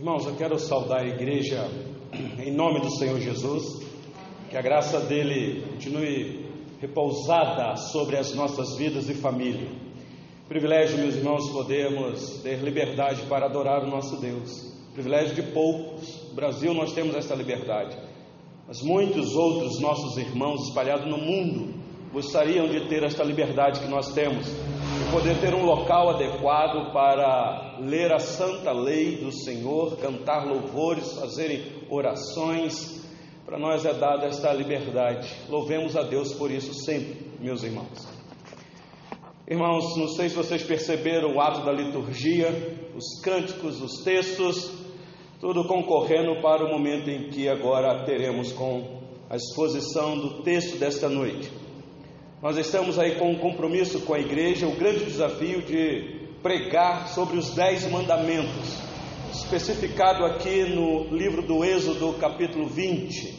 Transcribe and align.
Irmãos, 0.00 0.24
eu 0.24 0.34
quero 0.34 0.58
saudar 0.58 1.02
a 1.02 1.06
igreja 1.06 1.68
em 2.42 2.50
nome 2.50 2.80
do 2.80 2.90
Senhor 2.90 3.20
Jesus, 3.20 3.86
que 4.48 4.56
a 4.56 4.62
graça 4.62 4.98
dele 4.98 5.60
continue 5.72 6.46
repousada 6.80 7.76
sobre 7.76 8.16
as 8.16 8.34
nossas 8.34 8.78
vidas 8.78 9.10
e 9.10 9.14
família. 9.14 9.68
Privilégio, 10.48 10.96
meus 10.96 11.16
irmãos, 11.16 11.50
podemos 11.50 12.40
ter 12.42 12.60
liberdade 12.60 13.26
para 13.28 13.44
adorar 13.44 13.84
o 13.84 13.90
nosso 13.90 14.18
Deus. 14.18 14.74
Privilégio 14.94 15.34
de 15.34 15.42
poucos. 15.52 16.28
No 16.30 16.34
Brasil 16.34 16.72
nós 16.72 16.94
temos 16.94 17.14
essa 17.14 17.34
liberdade, 17.34 17.94
mas 18.66 18.80
muitos 18.80 19.36
outros 19.36 19.78
nossos 19.80 20.16
irmãos 20.16 20.66
espalhados 20.66 21.10
no 21.10 21.18
mundo 21.18 21.74
gostariam 22.10 22.66
de 22.66 22.88
ter 22.88 23.02
esta 23.02 23.22
liberdade 23.22 23.80
que 23.80 23.88
nós 23.88 24.14
temos, 24.14 24.46
poder 25.10 25.40
ter 25.40 25.52
um 25.52 25.64
local 25.64 26.10
adequado 26.10 26.92
para 26.92 27.78
ler 27.80 28.12
a 28.12 28.20
santa 28.20 28.70
lei 28.70 29.16
do 29.16 29.32
Senhor, 29.32 29.96
cantar 29.96 30.46
louvores, 30.46 31.14
fazerem 31.14 31.64
orações. 31.90 33.04
Para 33.44 33.58
nós 33.58 33.84
é 33.84 33.92
dada 33.92 34.26
esta 34.26 34.52
liberdade. 34.52 35.28
Louvemos 35.48 35.96
a 35.96 36.02
Deus 36.02 36.32
por 36.34 36.50
isso 36.50 36.72
sempre, 36.84 37.28
meus 37.40 37.64
irmãos. 37.64 38.08
Irmãos, 39.48 39.96
não 39.96 40.06
sei 40.06 40.28
se 40.28 40.36
vocês 40.36 40.62
perceberam 40.62 41.34
o 41.34 41.40
ato 41.40 41.64
da 41.64 41.72
liturgia, 41.72 42.48
os 42.94 43.20
cânticos, 43.20 43.82
os 43.82 44.04
textos, 44.04 44.70
tudo 45.40 45.66
concorrendo 45.66 46.40
para 46.40 46.64
o 46.64 46.70
momento 46.70 47.10
em 47.10 47.30
que 47.30 47.48
agora 47.48 48.04
teremos 48.04 48.52
com 48.52 49.00
a 49.28 49.34
exposição 49.34 50.16
do 50.16 50.42
texto 50.42 50.78
desta 50.78 51.08
noite. 51.08 51.50
Nós 52.42 52.56
estamos 52.56 52.98
aí 52.98 53.16
com 53.16 53.32
um 53.32 53.38
compromisso 53.38 54.00
com 54.00 54.14
a 54.14 54.18
igreja, 54.18 54.66
o 54.66 54.74
grande 54.74 55.04
desafio 55.04 55.60
de 55.60 56.20
pregar 56.42 57.08
sobre 57.08 57.36
os 57.36 57.50
dez 57.50 57.86
mandamentos, 57.90 58.78
especificado 59.30 60.24
aqui 60.24 60.64
no 60.64 61.14
livro 61.14 61.42
do 61.42 61.62
Êxodo, 61.62 62.14
capítulo 62.14 62.66
20. 62.66 63.34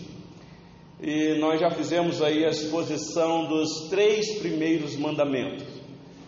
E 1.02 1.39
nós 1.39 1.59
já 1.59 1.72
fizemos 1.72 2.22
aí 2.22 2.45
a 2.45 2.49
exposição 2.49 3.47
dos 3.47 3.89
três 3.89 4.38
primeiros 4.38 4.95
mandamentos. 4.95 5.66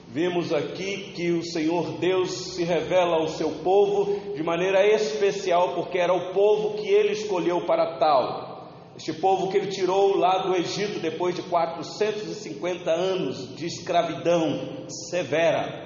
Vimos 0.08 0.52
aqui 0.52 1.14
que 1.16 1.30
o 1.30 1.44
Senhor 1.44 2.00
Deus 2.00 2.56
se 2.56 2.64
revela 2.64 3.18
ao 3.18 3.28
seu 3.28 3.52
povo 3.64 4.34
de 4.36 4.42
maneira 4.42 4.84
especial, 4.84 5.76
porque 5.76 6.00
era 6.00 6.12
o 6.12 6.34
povo 6.34 6.74
que 6.82 6.90
ele 6.90 7.12
escolheu 7.12 7.68
para 7.68 8.00
tal. 8.00 8.53
Este 8.96 9.12
povo 9.14 9.50
que 9.50 9.58
ele 9.58 9.68
tirou 9.68 10.18
lá 10.18 10.44
do 10.44 10.56
Egito 10.56 11.00
depois 11.00 11.36
de 11.36 11.42
450 11.44 12.92
anos 12.92 13.56
de 13.56 13.66
escravidão 13.66 14.86
severa. 15.10 15.82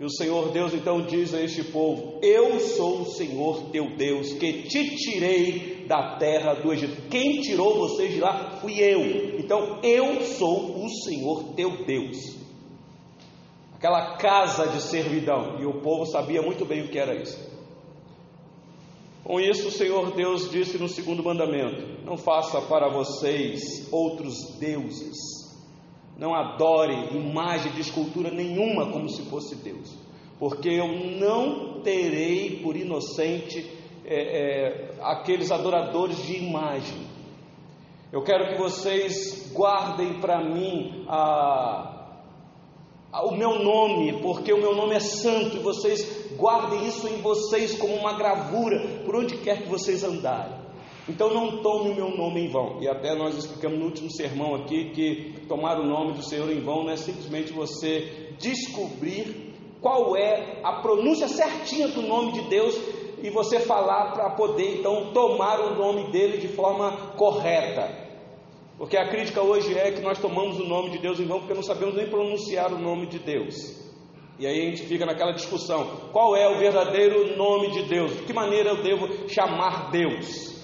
E 0.00 0.04
o 0.04 0.10
Senhor 0.10 0.50
Deus 0.50 0.72
então 0.72 1.02
diz 1.02 1.32
a 1.34 1.40
este 1.40 1.62
povo: 1.62 2.18
Eu 2.22 2.58
sou 2.58 3.02
o 3.02 3.06
Senhor 3.06 3.70
teu 3.70 3.96
Deus, 3.96 4.32
que 4.32 4.62
te 4.62 4.96
tirei 4.96 5.84
da 5.86 6.16
terra 6.16 6.54
do 6.54 6.72
Egito. 6.72 7.08
Quem 7.08 7.40
tirou 7.40 7.76
vocês 7.76 8.14
de 8.14 8.20
lá 8.20 8.58
fui 8.60 8.80
eu. 8.80 9.38
Então 9.38 9.78
eu 9.82 10.22
sou 10.22 10.84
o 10.84 10.88
Senhor 10.88 11.52
teu 11.54 11.84
Deus. 11.84 12.36
Aquela 13.74 14.16
casa 14.16 14.68
de 14.68 14.82
servidão. 14.82 15.60
E 15.60 15.66
o 15.66 15.80
povo 15.80 16.04
sabia 16.06 16.42
muito 16.42 16.64
bem 16.64 16.82
o 16.82 16.88
que 16.88 16.98
era 16.98 17.14
isso. 17.14 17.38
Com 19.30 19.38
isso, 19.38 19.68
o 19.68 19.70
Senhor 19.70 20.10
Deus 20.10 20.50
disse 20.50 20.76
no 20.76 20.88
segundo 20.88 21.22
mandamento: 21.22 22.04
Não 22.04 22.16
faça 22.16 22.60
para 22.62 22.88
vocês 22.88 23.88
outros 23.92 24.58
deuses, 24.58 25.16
não 26.18 26.34
adore 26.34 27.16
imagem 27.16 27.70
de 27.70 27.80
escultura 27.80 28.28
nenhuma 28.28 28.90
como 28.90 29.08
se 29.08 29.22
fosse 29.30 29.54
Deus, 29.54 29.96
porque 30.36 30.68
eu 30.68 30.88
não 31.16 31.80
terei 31.80 32.58
por 32.60 32.74
inocente 32.74 33.70
é, 34.04 34.16
é, 34.16 34.94
aqueles 35.00 35.52
adoradores 35.52 36.20
de 36.26 36.36
imagem. 36.36 36.98
Eu 38.12 38.24
quero 38.24 38.48
que 38.48 38.58
vocês 38.60 39.52
guardem 39.54 40.14
para 40.14 40.42
mim 40.42 41.04
a, 41.06 41.99
o 43.12 43.32
meu 43.32 43.58
nome, 43.58 44.20
porque 44.20 44.52
o 44.52 44.60
meu 44.60 44.74
nome 44.74 44.94
é 44.94 45.00
santo, 45.00 45.56
e 45.56 45.60
vocês 45.60 46.30
guardem 46.36 46.86
isso 46.86 47.08
em 47.08 47.20
vocês 47.20 47.76
como 47.76 47.94
uma 47.94 48.16
gravura, 48.16 49.02
por 49.04 49.16
onde 49.16 49.36
quer 49.38 49.62
que 49.62 49.68
vocês 49.68 50.04
andarem. 50.04 50.60
Então 51.08 51.34
não 51.34 51.60
tome 51.60 51.90
o 51.90 51.94
meu 51.94 52.16
nome 52.16 52.46
em 52.46 52.48
vão. 52.48 52.80
E 52.80 52.88
até 52.88 53.16
nós 53.16 53.36
explicamos 53.36 53.78
no 53.78 53.86
último 53.86 54.10
sermão 54.10 54.54
aqui 54.54 54.90
que 54.90 55.46
tomar 55.48 55.80
o 55.80 55.86
nome 55.86 56.12
do 56.12 56.22
Senhor 56.22 56.48
em 56.50 56.60
vão 56.60 56.84
não 56.84 56.90
é 56.90 56.96
simplesmente 56.96 57.52
você 57.52 58.34
descobrir 58.38 59.54
qual 59.80 60.16
é 60.16 60.60
a 60.62 60.74
pronúncia 60.74 61.26
certinha 61.26 61.88
do 61.88 62.02
nome 62.02 62.32
de 62.32 62.42
Deus 62.48 62.78
e 63.22 63.30
você 63.30 63.58
falar 63.58 64.12
para 64.12 64.30
poder 64.30 64.78
então 64.78 65.12
tomar 65.12 65.58
o 65.60 65.74
nome 65.74 66.12
dele 66.12 66.38
de 66.38 66.48
forma 66.48 66.92
correta. 67.16 68.09
Porque 68.80 68.96
a 68.96 69.10
crítica 69.10 69.42
hoje 69.42 69.78
é 69.78 69.92
que 69.92 70.00
nós 70.00 70.18
tomamos 70.18 70.58
o 70.58 70.64
nome 70.64 70.88
de 70.88 71.00
Deus 71.00 71.20
em 71.20 71.26
vão 71.26 71.40
porque 71.40 71.52
não 71.52 71.62
sabemos 71.62 71.94
nem 71.94 72.08
pronunciar 72.08 72.72
o 72.72 72.78
nome 72.78 73.08
de 73.08 73.18
Deus. 73.18 73.78
E 74.38 74.46
aí 74.46 74.58
a 74.58 74.70
gente 74.70 74.84
fica 74.84 75.04
naquela 75.04 75.32
discussão: 75.32 75.84
qual 76.12 76.34
é 76.34 76.48
o 76.48 76.58
verdadeiro 76.58 77.36
nome 77.36 77.72
de 77.72 77.82
Deus? 77.82 78.16
De 78.16 78.22
que 78.22 78.32
maneira 78.32 78.70
eu 78.70 78.82
devo 78.82 79.28
chamar 79.28 79.90
Deus? 79.90 80.58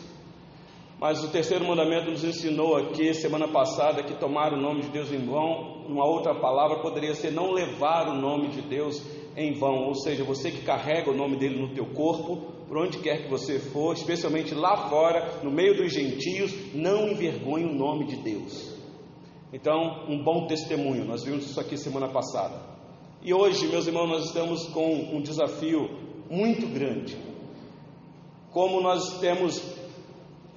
Mas 0.98 1.22
o 1.22 1.28
terceiro 1.28 1.66
mandamento 1.66 2.10
nos 2.10 2.24
ensinou 2.24 2.74
aqui, 2.74 3.12
semana 3.12 3.48
passada, 3.48 4.02
que 4.02 4.14
tomar 4.14 4.54
o 4.54 4.56
nome 4.56 4.80
de 4.80 4.88
Deus 4.88 5.12
em 5.12 5.22
vão, 5.26 5.84
uma 5.86 6.06
outra 6.06 6.34
palavra 6.34 6.80
poderia 6.80 7.14
ser 7.14 7.32
não 7.32 7.52
levar 7.52 8.08
o 8.08 8.14
nome 8.14 8.48
de 8.48 8.62
Deus 8.62 8.98
em 9.36 9.52
vão, 9.52 9.84
ou 9.88 9.94
seja, 9.94 10.24
você 10.24 10.50
que 10.50 10.64
carrega 10.64 11.10
o 11.10 11.14
nome 11.14 11.36
dele 11.36 11.60
no 11.60 11.74
teu 11.74 11.84
corpo, 11.84 12.55
por 12.68 12.78
onde 12.78 12.98
quer 12.98 13.24
que 13.24 13.30
você 13.30 13.58
for, 13.58 13.94
especialmente 13.94 14.54
lá 14.54 14.88
fora, 14.88 15.40
no 15.42 15.50
meio 15.50 15.76
dos 15.76 15.92
gentios, 15.92 16.52
não 16.74 17.08
envergonhe 17.08 17.64
o 17.64 17.74
nome 17.74 18.06
de 18.06 18.16
Deus. 18.16 18.74
Então, 19.52 20.04
um 20.08 20.22
bom 20.22 20.46
testemunho, 20.46 21.04
nós 21.04 21.24
vimos 21.24 21.48
isso 21.48 21.60
aqui 21.60 21.76
semana 21.76 22.08
passada. 22.08 22.60
E 23.22 23.32
hoje, 23.32 23.66
meus 23.68 23.86
irmãos, 23.86 24.08
nós 24.08 24.24
estamos 24.26 24.66
com 24.68 24.92
um 25.16 25.20
desafio 25.20 25.88
muito 26.28 26.66
grande. 26.66 27.16
Como 28.50 28.80
nós 28.80 29.18
temos 29.20 29.62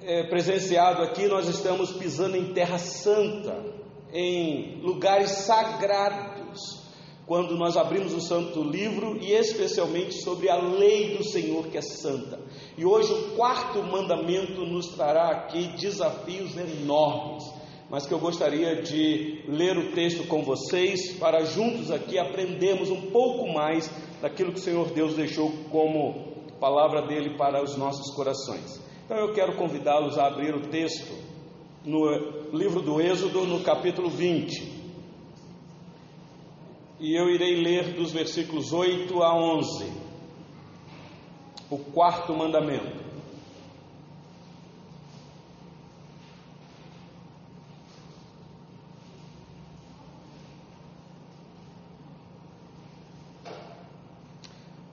é, 0.02 0.24
presenciado 0.24 1.02
aqui, 1.02 1.26
nós 1.26 1.48
estamos 1.48 1.92
pisando 1.92 2.36
em 2.36 2.52
terra 2.52 2.78
santa, 2.78 3.64
em 4.12 4.80
lugares 4.82 5.30
sagrados, 5.30 6.29
quando 7.30 7.56
nós 7.56 7.76
abrimos 7.76 8.12
o 8.12 8.20
Santo 8.20 8.60
Livro 8.60 9.16
e 9.20 9.30
especialmente 9.30 10.20
sobre 10.20 10.50
a 10.50 10.56
lei 10.56 11.16
do 11.16 11.22
Senhor 11.22 11.68
que 11.68 11.78
é 11.78 11.80
santa. 11.80 12.40
E 12.76 12.84
hoje 12.84 13.12
o 13.12 13.36
quarto 13.36 13.80
mandamento 13.84 14.66
nos 14.66 14.88
trará 14.88 15.28
aqui 15.28 15.68
desafios 15.80 16.56
enormes, 16.56 17.44
mas 17.88 18.04
que 18.04 18.12
eu 18.12 18.18
gostaria 18.18 18.82
de 18.82 19.44
ler 19.46 19.78
o 19.78 19.92
texto 19.92 20.26
com 20.26 20.42
vocês 20.42 21.12
para 21.20 21.44
juntos 21.44 21.92
aqui 21.92 22.18
aprendermos 22.18 22.90
um 22.90 23.12
pouco 23.12 23.46
mais 23.46 23.88
daquilo 24.20 24.50
que 24.50 24.58
o 24.58 24.62
Senhor 24.64 24.90
Deus 24.90 25.14
deixou 25.14 25.52
como 25.70 26.34
palavra 26.58 27.06
dele 27.06 27.36
para 27.38 27.62
os 27.62 27.76
nossos 27.76 28.12
corações. 28.12 28.82
Então 29.04 29.16
eu 29.16 29.32
quero 29.32 29.54
convidá-los 29.54 30.18
a 30.18 30.26
abrir 30.26 30.52
o 30.52 30.62
texto 30.62 31.14
no 31.84 32.08
livro 32.52 32.82
do 32.82 33.00
Êxodo, 33.00 33.46
no 33.46 33.60
capítulo 33.60 34.10
20 34.10 34.79
e 37.00 37.14
eu 37.14 37.30
irei 37.30 37.56
ler 37.56 37.94
dos 37.94 38.12
versículos 38.12 38.74
8 38.74 39.22
a 39.22 39.34
11, 39.34 39.90
o 41.70 41.78
quarto 41.78 42.34
mandamento. 42.34 43.08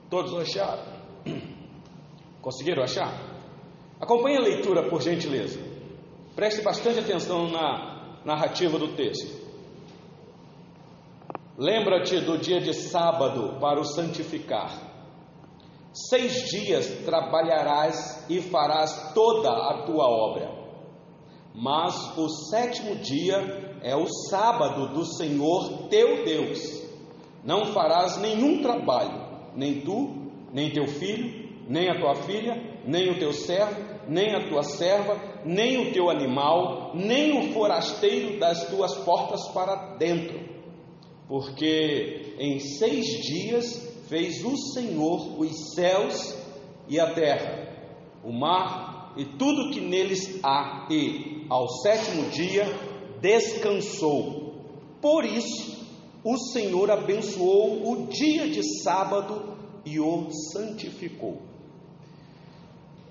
Todos 0.08 0.34
acharam? 0.34 0.84
Conseguiram 2.40 2.82
achar? 2.82 3.12
Acompanhe 4.00 4.38
a 4.38 4.40
leitura, 4.40 4.88
por 4.88 5.02
gentileza. 5.02 5.60
Preste 6.34 6.62
bastante 6.62 7.00
atenção 7.00 7.50
na 7.50 8.22
narrativa 8.24 8.78
do 8.78 8.94
texto. 8.96 9.47
Lembra-te 11.58 12.20
do 12.20 12.38
dia 12.38 12.60
de 12.60 12.72
sábado 12.72 13.58
para 13.58 13.80
o 13.80 13.84
santificar. 13.84 14.70
Seis 15.92 16.48
dias 16.48 16.86
trabalharás 17.04 18.24
e 18.30 18.40
farás 18.40 19.12
toda 19.12 19.50
a 19.50 19.82
tua 19.84 20.06
obra. 20.06 20.52
Mas 21.52 22.16
o 22.16 22.28
sétimo 22.28 22.94
dia 22.94 23.80
é 23.82 23.96
o 23.96 24.06
sábado 24.30 24.94
do 24.94 25.04
Senhor 25.04 25.88
teu 25.88 26.24
Deus. 26.24 26.60
Não 27.42 27.64
farás 27.72 28.18
nenhum 28.18 28.62
trabalho, 28.62 29.50
nem 29.56 29.80
tu, 29.80 30.30
nem 30.52 30.70
teu 30.70 30.86
filho, 30.86 31.66
nem 31.68 31.90
a 31.90 31.98
tua 31.98 32.14
filha, 32.14 32.54
nem 32.86 33.10
o 33.10 33.18
teu 33.18 33.32
servo, 33.32 33.82
nem 34.06 34.32
a 34.32 34.48
tua 34.48 34.62
serva, 34.62 35.16
nem 35.44 35.88
o 35.88 35.92
teu 35.92 36.08
animal, 36.08 36.92
nem 36.94 37.36
o 37.36 37.52
forasteiro 37.52 38.38
das 38.38 38.68
tuas 38.68 38.96
portas 38.98 39.48
para 39.48 39.96
dentro 39.96 40.56
porque 41.28 42.34
em 42.38 42.58
seis 42.58 43.04
dias 43.06 43.86
fez 44.08 44.42
o 44.44 44.56
Senhor 44.56 45.38
os 45.38 45.74
céus 45.74 46.34
e 46.88 46.98
a 46.98 47.12
terra, 47.12 47.68
o 48.24 48.32
mar 48.32 49.12
e 49.16 49.24
tudo 49.24 49.70
que 49.70 49.80
neles 49.80 50.40
há, 50.42 50.88
e 50.90 51.44
ao 51.50 51.68
sétimo 51.68 52.30
dia 52.30 52.64
descansou. 53.20 54.54
Por 55.00 55.24
isso, 55.24 55.86
o 56.24 56.36
Senhor 56.36 56.90
abençoou 56.90 57.90
o 57.90 58.06
dia 58.06 58.48
de 58.48 58.62
sábado 58.82 59.56
e 59.84 60.00
o 60.00 60.28
santificou. 60.52 61.42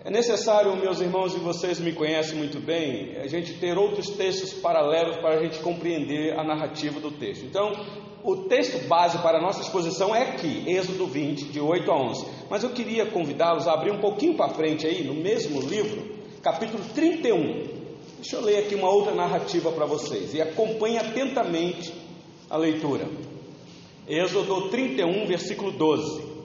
É 0.05 0.11
necessário, 0.11 0.75
meus 0.77 1.01
irmãos, 1.01 1.33
e 1.35 1.39
vocês 1.39 1.79
me 1.79 1.91
conhecem 1.91 2.37
muito 2.37 2.59
bem, 2.59 3.17
a 3.17 3.27
gente 3.27 3.55
ter 3.55 3.77
outros 3.77 4.09
textos 4.11 4.53
paralelos 4.53 5.17
para 5.17 5.39
a 5.39 5.43
gente 5.43 5.59
compreender 5.59 6.37
a 6.39 6.43
narrativa 6.43 6.99
do 6.99 7.11
texto. 7.11 7.43
Então, 7.43 7.71
o 8.23 8.43
texto 8.43 8.87
base 8.87 9.17
para 9.19 9.39
a 9.39 9.41
nossa 9.41 9.61
exposição 9.61 10.15
é 10.15 10.21
aqui, 10.21 10.63
Êxodo 10.67 11.07
20, 11.07 11.45
de 11.45 11.59
8 11.59 11.91
a 11.91 11.95
11. 11.95 12.25
Mas 12.49 12.63
eu 12.63 12.69
queria 12.69 13.05
convidá-los 13.07 13.67
a 13.67 13.73
abrir 13.73 13.91
um 13.91 13.99
pouquinho 13.99 14.35
para 14.35 14.49
frente 14.49 14.85
aí, 14.85 15.03
no 15.03 15.15
mesmo 15.15 15.61
livro, 15.61 16.15
capítulo 16.41 16.83
31. 16.93 17.77
Deixa 18.17 18.35
eu 18.35 18.41
ler 18.41 18.59
aqui 18.59 18.75
uma 18.75 18.89
outra 18.89 19.13
narrativa 19.13 19.71
para 19.71 19.85
vocês 19.85 20.33
e 20.33 20.41
acompanhe 20.41 20.97
atentamente 20.97 21.93
a 22.49 22.55
leitura. 22.55 23.07
Êxodo 24.07 24.69
31, 24.69 25.25
versículo 25.25 25.71
12. 25.71 26.36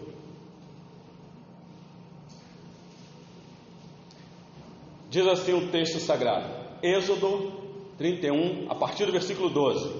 Diz 5.12 5.26
assim 5.26 5.52
o 5.52 5.70
texto 5.70 6.00
sagrado, 6.00 6.48
Êxodo 6.82 7.52
31, 7.98 8.70
a 8.70 8.74
partir 8.74 9.04
do 9.04 9.12
versículo 9.12 9.50
12: 9.50 9.92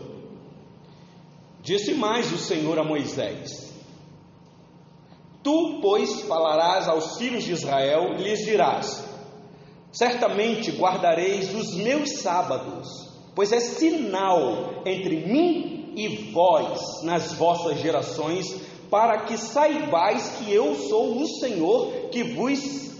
Disse 1.61 1.93
mais 1.93 2.32
o 2.32 2.38
Senhor 2.38 2.79
a 2.79 2.82
Moisés: 2.82 3.75
Tu, 5.43 5.81
pois, 5.82 6.23
falarás 6.23 6.88
aos 6.88 7.19
filhos 7.19 7.44
de 7.44 7.53
Israel 7.53 8.14
lhes 8.14 8.38
dirás: 8.47 9.06
Certamente 9.93 10.70
guardareis 10.70 11.55
os 11.55 11.75
meus 11.75 12.12
sábados, 12.20 12.88
pois 13.35 13.53
é 13.53 13.61
sinal 13.61 14.82
entre 14.87 15.26
mim 15.26 15.93
e 15.94 16.32
vós 16.32 17.03
nas 17.03 17.35
vossas 17.35 17.79
gerações, 17.81 18.47
para 18.91 19.26
que 19.26 19.37
saibais 19.37 20.38
que 20.38 20.50
eu 20.50 20.75
sou 20.75 21.20
o 21.20 21.26
Senhor 21.26 22.09
que 22.11 22.25
vos 22.25 22.91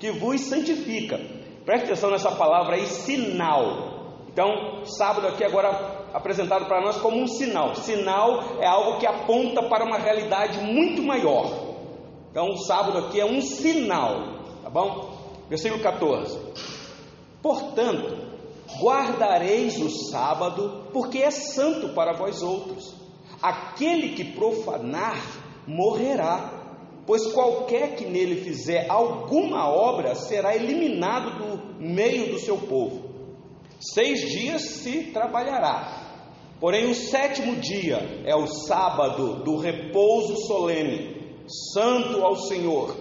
que 0.00 0.10
vos 0.10 0.40
santifica. 0.40 1.43
Preste 1.64 1.84
atenção 1.84 2.10
nessa 2.10 2.30
palavra 2.32 2.76
aí, 2.76 2.86
sinal. 2.86 3.94
Então, 4.28 4.84
sábado 4.84 5.28
aqui 5.28 5.42
agora 5.42 5.70
apresentado 6.12 6.66
para 6.66 6.82
nós 6.82 6.96
como 6.98 7.20
um 7.20 7.26
sinal. 7.26 7.74
Sinal 7.74 8.58
é 8.60 8.66
algo 8.66 8.98
que 8.98 9.06
aponta 9.06 9.62
para 9.62 9.84
uma 9.84 9.96
realidade 9.96 10.60
muito 10.60 11.02
maior. 11.02 11.46
Então, 12.30 12.50
o 12.50 12.58
sábado 12.58 12.98
aqui 12.98 13.18
é 13.18 13.24
um 13.24 13.40
sinal, 13.40 14.40
tá 14.62 14.68
bom? 14.68 15.10
Versículo 15.48 15.82
14. 15.82 16.38
Portanto, 17.40 18.16
guardareis 18.80 19.80
o 19.80 19.88
sábado, 20.10 20.88
porque 20.92 21.18
é 21.18 21.30
santo 21.30 21.94
para 21.94 22.12
vós 22.12 22.42
outros. 22.42 22.94
Aquele 23.40 24.10
que 24.14 24.24
profanar 24.24 25.16
morrerá 25.66 26.63
pois 27.06 27.26
qualquer 27.32 27.96
que 27.96 28.06
nele 28.06 28.42
fizer 28.42 28.86
alguma 28.88 29.68
obra 29.68 30.14
será 30.14 30.54
eliminado 30.54 31.38
do 31.38 31.80
meio 31.80 32.30
do 32.32 32.38
seu 32.38 32.56
povo. 32.56 33.02
Seis 33.80 34.20
dias 34.30 34.62
se 34.62 35.12
trabalhará, 35.12 36.56
porém 36.58 36.90
o 36.90 36.94
sétimo 36.94 37.56
dia 37.56 38.22
é 38.24 38.34
o 38.34 38.46
sábado 38.46 39.42
do 39.44 39.56
repouso 39.58 40.36
solene, 40.46 41.44
santo 41.72 42.24
ao 42.24 42.36
Senhor. 42.36 42.96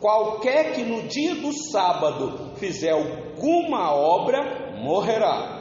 Qualquer 0.00 0.72
que 0.72 0.82
no 0.82 1.02
dia 1.02 1.34
do 1.36 1.52
sábado 1.52 2.56
fizer 2.56 2.92
alguma 2.92 3.94
obra 3.94 4.74
morrerá. 4.82 5.60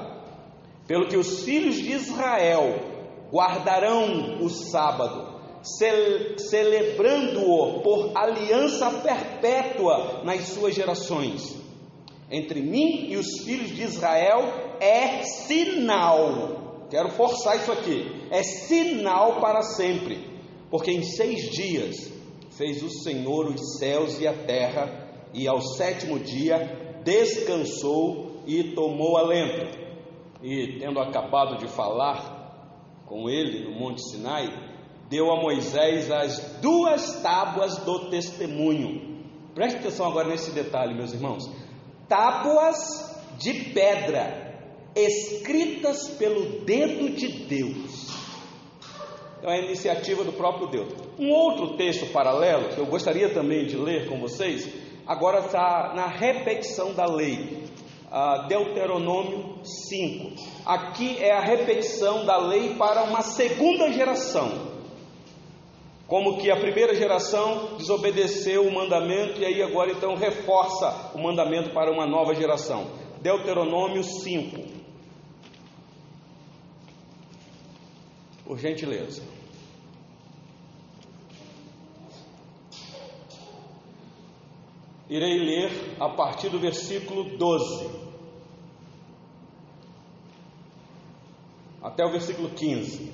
Pelo 0.87 1.07
que 1.07 1.17
os 1.17 1.43
filhos 1.43 1.75
de 1.75 1.91
Israel 1.91 3.27
guardarão 3.31 4.39
o 4.41 4.49
sábado 4.49 5.30
celebrando-o 5.63 7.81
por 7.81 8.11
aliança 8.15 8.89
perpétua 9.01 10.21
nas 10.23 10.43
suas 10.45 10.73
gerações. 10.73 11.59
Entre 12.29 12.61
mim 12.61 13.07
e 13.09 13.17
os 13.17 13.43
filhos 13.43 13.75
de 13.75 13.83
Israel 13.83 14.77
é 14.79 15.23
sinal, 15.23 16.87
quero 16.89 17.09
forçar 17.09 17.57
isso 17.57 17.71
aqui, 17.71 18.09
é 18.31 18.41
sinal 18.41 19.41
para 19.41 19.61
sempre, 19.61 20.17
porque 20.69 20.91
em 20.91 21.03
seis 21.03 21.49
dias 21.49 22.09
fez 22.51 22.81
o 22.81 22.89
Senhor 22.89 23.47
os 23.47 23.77
céus 23.77 24.19
e 24.19 24.27
a 24.27 24.33
terra, 24.33 25.09
e 25.33 25.47
ao 25.47 25.61
sétimo 25.61 26.19
dia 26.19 27.01
descansou 27.03 28.41
e 28.45 28.75
tomou 28.75 29.17
alento. 29.17 29.79
E 30.41 30.79
tendo 30.79 30.99
acabado 30.99 31.57
de 31.57 31.67
falar 31.67 33.03
com 33.05 33.29
ele 33.29 33.65
no 33.65 33.77
Monte 33.77 34.01
Sinai, 34.09 34.70
deu 35.11 35.29
a 35.29 35.41
Moisés 35.41 36.09
as 36.09 36.39
duas 36.61 37.21
tábuas 37.21 37.77
do 37.79 38.09
testemunho. 38.09 39.19
Preste 39.53 39.79
atenção 39.79 40.07
agora 40.07 40.29
nesse 40.29 40.51
detalhe, 40.51 40.95
meus 40.95 41.13
irmãos. 41.13 41.43
Tábuas 42.07 42.77
de 43.37 43.53
pedra, 43.73 44.55
escritas 44.95 46.07
pelo 46.11 46.61
dedo 46.63 47.09
de 47.09 47.27
Deus. 47.27 48.09
Então 49.37 49.51
é 49.51 49.57
a 49.57 49.65
iniciativa 49.65 50.23
do 50.23 50.31
próprio 50.31 50.67
Deus. 50.67 50.93
Um 51.19 51.29
outro 51.29 51.75
texto 51.75 52.09
paralelo 52.13 52.69
que 52.69 52.79
eu 52.79 52.85
gostaria 52.85 53.33
também 53.33 53.65
de 53.65 53.75
ler 53.75 54.07
com 54.07 54.17
vocês, 54.17 54.69
agora 55.05 55.39
está 55.39 55.91
na 55.93 56.07
repetição 56.07 56.93
da 56.93 57.05
lei. 57.05 57.65
Deuteronômio 58.47 59.59
5. 59.63 60.35
Aqui 60.65 61.17
é 61.17 61.33
a 61.33 61.41
repetição 61.41 62.25
da 62.25 62.37
lei 62.37 62.75
para 62.75 63.03
uma 63.03 63.21
segunda 63.21 63.91
geração. 63.91 64.70
Como 66.11 66.39
que 66.39 66.51
a 66.51 66.57
primeira 66.57 66.93
geração 66.93 67.77
desobedeceu 67.77 68.67
o 68.67 68.73
mandamento 68.73 69.39
e 69.39 69.45
aí 69.45 69.63
agora 69.63 69.93
então 69.93 70.13
reforça 70.13 71.09
o 71.15 71.17
mandamento 71.17 71.69
para 71.69 71.89
uma 71.89 72.05
nova 72.05 72.35
geração. 72.35 72.85
Deuteronômio 73.21 74.03
5. 74.03 74.61
Por 78.43 78.59
gentileza. 78.59 79.23
Irei 85.09 85.39
ler 85.39 85.95
a 85.97 86.09
partir 86.09 86.49
do 86.49 86.59
versículo 86.59 87.37
12 87.37 87.89
até 91.81 92.05
o 92.05 92.11
versículo 92.11 92.49
15. 92.49 93.13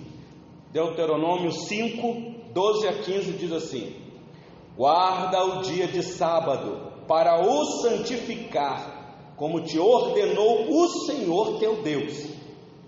Deuteronômio 0.73 1.51
5, 1.51 2.36
12 2.53 2.87
a 2.87 2.93
15 3.01 3.31
diz 3.33 3.51
assim: 3.51 3.95
Guarda 4.75 5.43
o 5.43 5.61
dia 5.61 5.87
de 5.87 6.03
sábado 6.03 6.91
para 7.07 7.41
o 7.41 7.65
santificar, 7.81 9.33
como 9.35 9.61
te 9.61 9.79
ordenou 9.79 10.69
o 10.69 10.87
Senhor 11.05 11.59
teu 11.59 11.81
Deus. 11.81 12.27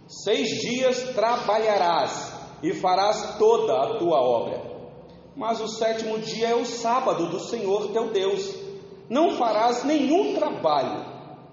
Seis 0.07 0.49
dias 0.61 1.13
trabalharás 1.15 2.33
e 2.61 2.73
farás 2.73 3.37
toda 3.37 3.73
a 3.73 3.97
tua 3.97 4.21
obra. 4.21 4.61
Mas 5.35 5.61
o 5.61 5.67
sétimo 5.67 6.19
dia 6.19 6.49
é 6.49 6.55
o 6.55 6.65
sábado 6.65 7.27
do 7.27 7.39
Senhor 7.39 7.91
teu 7.91 8.11
Deus. 8.11 8.53
Não 9.09 9.37
farás 9.37 9.83
nenhum 9.83 10.35
trabalho, 10.35 11.05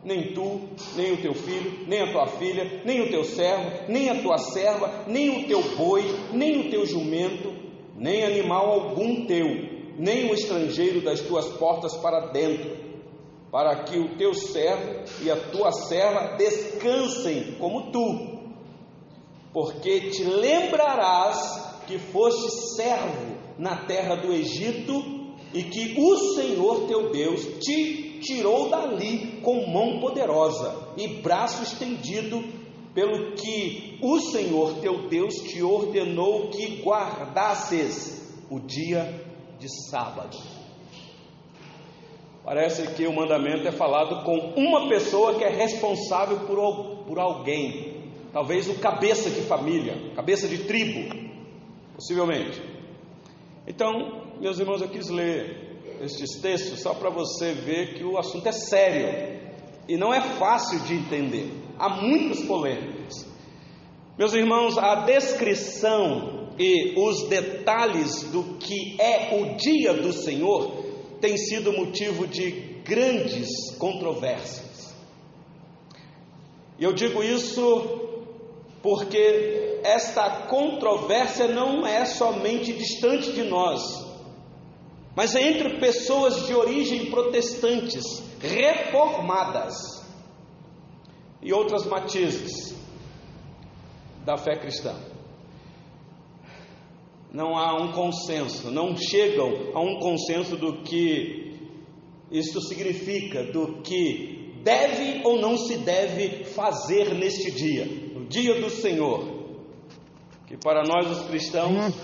nem 0.05 0.35
tu, 0.35 0.61
nem 0.95 1.13
o 1.13 1.23
teu 1.23 1.35
filho, 1.35 1.87
nem 1.87 2.03
a 2.03 2.13
tua 2.13 2.27
filha, 2.27 2.83
nem 2.85 3.01
o 3.01 3.11
teu 3.11 3.25
servo, 3.25 3.71
nem 3.89 4.11
a 4.11 4.23
tua 4.23 4.39
serva, 4.39 5.05
nem 5.07 5.45
o 5.45 5.49
teu 5.49 5.63
boi, 5.77 6.05
nem 6.33 6.61
o 6.61 6.71
teu 6.71 6.85
jumento, 6.85 7.56
nem 7.97 8.25
animal 8.25 8.71
algum 8.71 9.27
teu, 9.27 9.47
nem 9.99 10.31
o 10.31 10.35
estrangeiro 10.35 11.03
das 11.03 11.21
tuas 11.21 11.49
portas 11.57 11.97
para 11.97 12.29
dentro, 12.31 12.77
para 13.51 13.85
que 13.85 13.99
o 13.99 14.17
teu 14.17 14.35
servo 14.35 15.05
e 15.23 15.31
a 15.31 15.37
tua 15.51 15.73
serva 15.73 16.37
descansem 16.37 17.57
como 17.59 17.91
tu, 17.91 18.37
porque 19.53 20.11
te 20.11 20.25
lembrarás 20.25 21.85
que 21.87 21.99
foste 21.99 22.51
servo 22.77 23.37
na 23.59 23.87
terra 23.87 24.17
do 24.17 24.33
Egito 24.33 25.17
e 25.55 25.63
que 25.63 25.95
o 25.99 26.17
Senhor 26.35 26.87
teu 26.87 27.11
Deus 27.11 27.47
te 27.61 28.19
tirou 28.21 28.69
dali 28.69 29.41
com 29.43 29.67
mão 29.67 30.01
poderosa 30.01 30.93
e 30.97 31.09
braço 31.23 31.63
estendido 31.63 32.43
pelo 32.97 33.33
que 33.33 33.99
o 34.01 34.19
Senhor 34.19 34.81
teu 34.81 35.07
Deus 35.07 35.35
te 35.35 35.63
ordenou 35.63 36.49
que 36.49 36.81
guardasses 36.81 38.35
o 38.51 38.59
dia 38.59 39.23
de 39.59 39.69
sábado. 39.91 40.35
Parece 42.43 42.95
que 42.95 43.07
o 43.07 43.13
mandamento 43.15 43.69
é 43.69 43.73
falado 43.73 44.25
com 44.25 44.55
uma 44.57 44.89
pessoa 44.89 45.35
que 45.35 45.45
é 45.45 45.51
responsável 45.51 46.47
por, 46.47 47.05
por 47.07 47.19
alguém, 47.19 48.13
talvez 48.33 48.67
o 48.67 48.79
cabeça 48.79 49.29
de 49.29 49.43
família, 49.43 50.15
cabeça 50.15 50.49
de 50.49 50.65
tribo, 50.65 51.15
possivelmente. 51.95 52.63
Então, 53.67 54.23
meus 54.41 54.59
irmãos, 54.59 54.81
eu 54.81 54.89
quis 54.89 55.11
ler 55.11 55.83
estes 56.01 56.41
textos 56.41 56.81
só 56.81 56.95
para 56.95 57.11
você 57.11 57.53
ver 57.53 57.93
que 57.93 58.05
o 58.05 58.17
assunto 58.17 58.47
é 58.47 58.53
sério 58.53 59.39
e 59.87 59.99
não 59.99 60.15
é 60.15 60.21
fácil 60.23 60.81
de 60.81 60.95
entender. 60.95 61.66
Há 61.79 61.89
muitas 61.89 62.43
polêmicas. 62.45 63.27
Meus 64.19 64.33
irmãos, 64.33 64.79
a 64.79 65.05
descrição 65.05 66.49
e 66.59 66.95
os 66.99 67.29
detalhes 67.29 68.23
do 68.31 68.57
que 68.59 68.97
é 68.99 69.39
o 69.39 69.57
dia 69.57 69.93
do 69.93 70.13
Senhor 70.13 70.85
tem 71.21 71.37
sido 71.37 71.73
motivo 71.73 72.27
de 72.27 72.51
grandes 72.83 73.49
controvérsias. 73.79 74.95
E 76.79 76.85
eu 76.85 76.95
digo 76.95 77.23
isso 77.23 78.01
porque 78.83 79.81
esta 79.83 80.47
controvérsia 80.47 81.49
não 81.49 81.87
é 81.87 82.05
somente 82.07 82.73
distante 82.73 83.33
de 83.33 83.43
nós, 83.45 83.83
mas 85.15 85.35
é 85.35 85.43
entre 85.43 85.79
pessoas 85.79 86.47
de 86.47 86.55
origem 86.55 87.07
protestantes, 87.07 88.23
reformadas 88.41 89.96
e 91.47 91.53
outras 91.53 91.87
matizes 91.87 92.75
da 94.25 94.37
fé 94.37 94.57
cristã. 94.57 94.97
Não 97.33 97.57
há 97.57 97.81
um 97.81 97.93
consenso, 97.93 98.69
não 98.73 98.97
chegam 98.97 99.71
a 99.73 99.81
um 99.81 100.01
consenso 100.01 100.57
do 100.57 100.83
que 100.83 101.57
isso 102.33 102.61
significa, 102.63 103.45
do 103.45 103.81
que 103.83 104.57
deve 104.65 105.23
ou 105.23 105.41
não 105.41 105.57
se 105.57 105.77
deve 105.77 106.47
fazer 106.47 107.15
neste 107.15 107.53
dia, 107.53 107.85
no 107.85 108.27
dia 108.27 108.61
do 108.61 108.69
Senhor. 108.69 109.37
Que 110.49 110.57
para 110.57 110.83
nós 110.83 111.09
os 111.09 111.29
cristãos, 111.29 111.95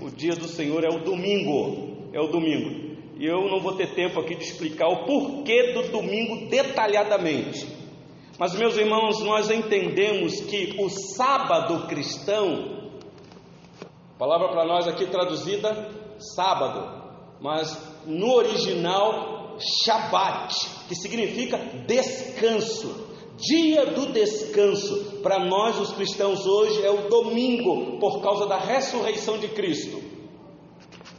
o 0.00 0.10
dia 0.10 0.36
do 0.36 0.46
Senhor 0.46 0.84
é 0.84 0.88
o 0.88 1.02
domingo, 1.02 2.08
é 2.12 2.20
o 2.20 2.28
domingo. 2.28 2.92
E 3.18 3.26
eu 3.26 3.48
não 3.50 3.58
vou 3.58 3.74
ter 3.74 3.94
tempo 3.94 4.20
aqui 4.20 4.36
de 4.36 4.44
explicar 4.44 4.86
o 4.86 5.04
porquê 5.04 5.72
do 5.72 5.90
domingo 5.90 6.48
detalhadamente. 6.48 7.81
Mas, 8.38 8.54
meus 8.54 8.76
irmãos, 8.76 9.20
nós 9.20 9.50
entendemos 9.50 10.40
que 10.40 10.76
o 10.78 10.88
sábado 10.88 11.86
cristão, 11.86 12.90
palavra 14.18 14.48
para 14.48 14.64
nós 14.64 14.88
aqui 14.88 15.06
traduzida, 15.06 15.90
sábado, 16.34 17.02
mas 17.40 17.76
no 18.06 18.32
original, 18.34 19.58
Shabat, 19.58 20.54
que 20.88 20.94
significa 20.94 21.58
descanso. 21.86 23.12
Dia 23.36 23.86
do 23.86 24.12
descanso, 24.12 25.20
para 25.22 25.44
nós 25.44 25.78
os 25.80 25.92
cristãos 25.92 26.46
hoje 26.46 26.84
é 26.84 26.90
o 26.90 27.08
domingo, 27.08 27.98
por 27.98 28.22
causa 28.22 28.46
da 28.46 28.58
ressurreição 28.58 29.38
de 29.38 29.48
Cristo. 29.48 30.00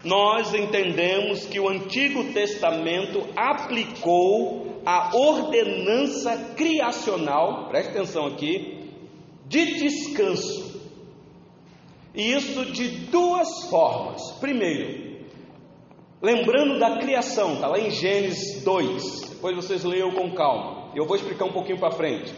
Nós 0.03 0.53
entendemos 0.53 1.46
que 1.46 1.60
o 1.60 1.70
Antigo 1.70 2.34
Testamento 2.34 3.25
aplicou 3.36 4.73
a 4.86 5.16
ordenança 5.16 6.54
criacional, 6.56 7.68
preste 7.70 7.90
atenção 7.90 8.28
aqui, 8.28 8.90
de 9.48 9.75
descanso. 9.75 10.74
E 12.13 12.34
isso 12.34 12.66
de 12.66 12.90
duas 13.08 13.66
formas. 13.70 14.22
Primeiro, 14.40 15.20
lembrando 16.22 16.80
da 16.80 16.98
criação, 16.98 17.54
está 17.54 17.68
lá 17.68 17.80
em 17.80 17.90
Gênesis 17.90 18.63
2, 18.63 19.22
depois 19.30 19.56
vocês 19.56 19.84
leiam 19.84 20.12
com 20.12 20.34
calma, 20.34 20.92
eu 20.96 21.06
vou 21.06 21.16
explicar 21.16 21.46
um 21.46 21.54
pouquinho 21.54 21.80
para 21.80 21.92
frente. 21.92 22.34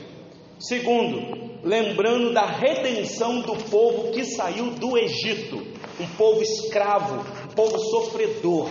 Segundo, 0.60 1.60
lembrando 1.64 2.34
da 2.34 2.46
redenção 2.46 3.42
do 3.42 3.56
povo 3.70 4.12
que 4.12 4.24
saiu 4.24 4.72
do 4.72 4.98
Egito, 4.98 5.58
um 6.00 6.08
povo 6.16 6.42
escravo, 6.42 7.26
um 7.50 7.54
povo 7.54 7.78
sofredor. 7.78 8.70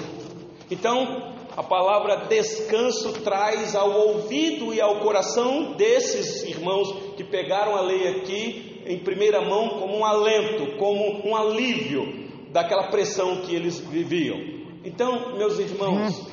Então, 0.70 1.33
a 1.56 1.62
palavra 1.62 2.26
descanso 2.26 3.12
traz 3.22 3.76
ao 3.76 3.90
ouvido 3.90 4.74
e 4.74 4.80
ao 4.80 5.00
coração 5.00 5.74
desses 5.74 6.42
irmãos 6.42 7.14
que 7.16 7.22
pegaram 7.22 7.76
a 7.76 7.80
lei 7.80 8.08
aqui 8.08 8.82
em 8.86 8.98
primeira 8.98 9.40
mão 9.40 9.78
como 9.78 9.96
um 9.96 10.04
alento, 10.04 10.76
como 10.78 11.26
um 11.26 11.36
alívio 11.36 12.24
daquela 12.52 12.88
pressão 12.88 13.42
que 13.42 13.54
eles 13.54 13.78
viviam. 13.78 14.36
Então, 14.84 15.36
meus 15.36 15.58
irmãos, 15.58 16.26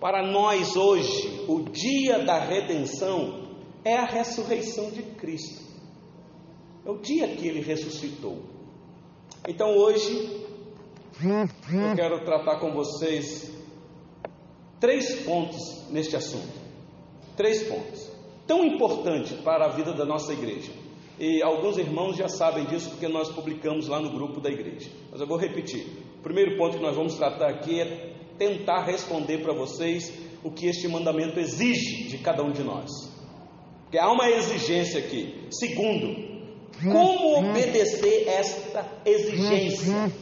para 0.00 0.26
nós 0.26 0.76
hoje, 0.76 1.44
o 1.48 1.60
dia 1.62 2.18
da 2.18 2.38
redenção 2.38 3.48
é 3.84 3.96
a 3.96 4.04
ressurreição 4.04 4.90
de 4.90 5.02
Cristo. 5.02 5.62
É 6.84 6.90
o 6.90 6.98
dia 6.98 7.28
que 7.28 7.46
ele 7.46 7.60
ressuscitou. 7.60 8.42
Então, 9.48 9.74
hoje, 9.76 10.46
eu 11.22 11.96
quero 11.96 12.24
tratar 12.24 12.58
com 12.58 12.72
vocês 12.72 13.53
três 14.84 15.14
pontos 15.22 15.88
neste 15.90 16.14
assunto. 16.14 16.60
Três 17.34 17.62
pontos. 17.62 18.06
Tão 18.46 18.62
importante 18.62 19.32
para 19.36 19.64
a 19.64 19.68
vida 19.70 19.94
da 19.94 20.04
nossa 20.04 20.30
igreja. 20.34 20.70
E 21.18 21.42
alguns 21.42 21.78
irmãos 21.78 22.18
já 22.18 22.28
sabem 22.28 22.66
disso 22.66 22.90
porque 22.90 23.08
nós 23.08 23.30
publicamos 23.30 23.88
lá 23.88 23.98
no 23.98 24.10
grupo 24.10 24.42
da 24.42 24.50
igreja. 24.50 24.90
Mas 25.10 25.22
eu 25.22 25.26
vou 25.26 25.38
repetir. 25.38 25.86
O 26.18 26.22
primeiro 26.22 26.58
ponto 26.58 26.76
que 26.76 26.82
nós 26.82 26.94
vamos 26.94 27.14
tratar 27.14 27.48
aqui 27.48 27.80
é 27.80 28.12
tentar 28.36 28.84
responder 28.84 29.38
para 29.38 29.54
vocês 29.54 30.12
o 30.42 30.50
que 30.50 30.66
este 30.66 30.86
mandamento 30.86 31.40
exige 31.40 32.08
de 32.08 32.18
cada 32.18 32.42
um 32.42 32.52
de 32.52 32.62
nós. 32.62 32.90
Porque 33.84 33.96
há 33.96 34.12
uma 34.12 34.28
exigência 34.28 35.00
aqui. 35.00 35.46
Segundo, 35.50 36.14
como 36.92 37.38
obedecer 37.38 38.28
esta 38.28 38.86
exigência? 39.06 40.12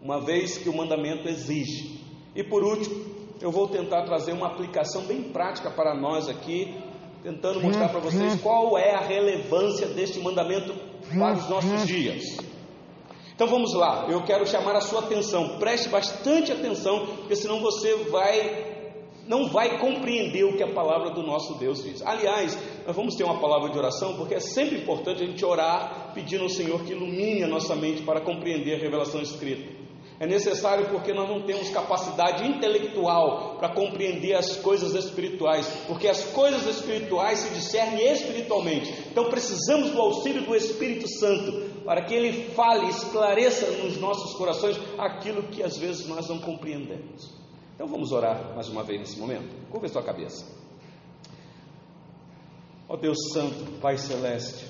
Uma 0.00 0.20
vez 0.20 0.56
que 0.56 0.68
o 0.68 0.76
mandamento 0.76 1.28
exige. 1.28 2.00
E 2.36 2.44
por 2.44 2.62
último, 2.62 3.11
eu 3.42 3.50
vou 3.50 3.66
tentar 3.68 4.04
trazer 4.04 4.32
uma 4.32 4.46
aplicação 4.46 5.02
bem 5.02 5.24
prática 5.24 5.68
para 5.68 5.94
nós 5.94 6.28
aqui, 6.28 6.74
tentando 7.22 7.60
mostrar 7.60 7.88
para 7.88 7.98
vocês 7.98 8.40
qual 8.40 8.78
é 8.78 8.94
a 8.94 9.00
relevância 9.00 9.88
deste 9.88 10.20
mandamento 10.20 10.72
para 11.08 11.34
os 11.34 11.48
nossos 11.48 11.86
dias. 11.86 12.36
Então 13.34 13.48
vamos 13.48 13.74
lá, 13.74 14.06
eu 14.08 14.22
quero 14.22 14.46
chamar 14.46 14.76
a 14.76 14.80
sua 14.80 15.00
atenção, 15.00 15.58
preste 15.58 15.88
bastante 15.88 16.52
atenção, 16.52 17.06
porque 17.06 17.34
senão 17.34 17.60
você 17.60 17.96
vai 18.04 18.70
não 19.26 19.48
vai 19.48 19.78
compreender 19.78 20.44
o 20.44 20.56
que 20.56 20.62
a 20.64 20.72
palavra 20.72 21.10
do 21.10 21.22
nosso 21.22 21.54
Deus 21.54 21.82
diz. 21.82 22.02
Aliás, 22.02 22.58
nós 22.84 22.94
vamos 22.94 23.14
ter 23.14 23.22
uma 23.22 23.38
palavra 23.40 23.70
de 23.70 23.78
oração, 23.78 24.16
porque 24.16 24.34
é 24.34 24.40
sempre 24.40 24.78
importante 24.78 25.22
a 25.22 25.26
gente 25.26 25.44
orar 25.44 26.12
pedindo 26.12 26.42
ao 26.42 26.48
Senhor 26.48 26.82
que 26.84 26.92
ilumine 26.92 27.44
a 27.44 27.46
nossa 27.46 27.74
mente 27.76 28.02
para 28.02 28.20
compreender 28.20 28.74
a 28.74 28.78
revelação 28.78 29.20
escrita. 29.20 29.81
É 30.22 30.26
necessário 30.26 30.88
porque 30.88 31.12
nós 31.12 31.28
não 31.28 31.42
temos 31.42 31.68
capacidade 31.70 32.46
intelectual 32.46 33.56
para 33.56 33.70
compreender 33.70 34.34
as 34.34 34.54
coisas 34.56 34.94
espirituais, 34.94 35.66
porque 35.88 36.06
as 36.06 36.22
coisas 36.26 36.64
espirituais 36.64 37.40
se 37.40 37.52
discernem 37.52 38.06
espiritualmente. 38.12 38.88
Então 39.10 39.28
precisamos 39.28 39.90
do 39.90 40.00
auxílio 40.00 40.42
do 40.42 40.54
Espírito 40.54 41.08
Santo 41.08 41.82
para 41.84 42.04
que 42.04 42.14
ele 42.14 42.50
fale, 42.50 42.88
esclareça 42.88 43.68
nos 43.82 43.96
nossos 43.96 44.34
corações 44.34 44.78
aquilo 44.96 45.42
que 45.48 45.60
às 45.60 45.76
vezes 45.76 46.06
nós 46.06 46.28
não 46.28 46.38
compreendemos. 46.38 47.28
Então 47.74 47.88
vamos 47.88 48.12
orar 48.12 48.54
mais 48.54 48.68
uma 48.68 48.84
vez 48.84 49.00
nesse 49.00 49.18
momento. 49.18 49.52
Curva 49.72 49.86
a 49.86 49.88
sua 49.88 50.04
cabeça. 50.04 50.46
Ó 52.88 52.94
oh 52.94 52.96
Deus 52.96 53.18
Santo, 53.32 53.72
Pai 53.80 53.98
Celeste, 53.98 54.66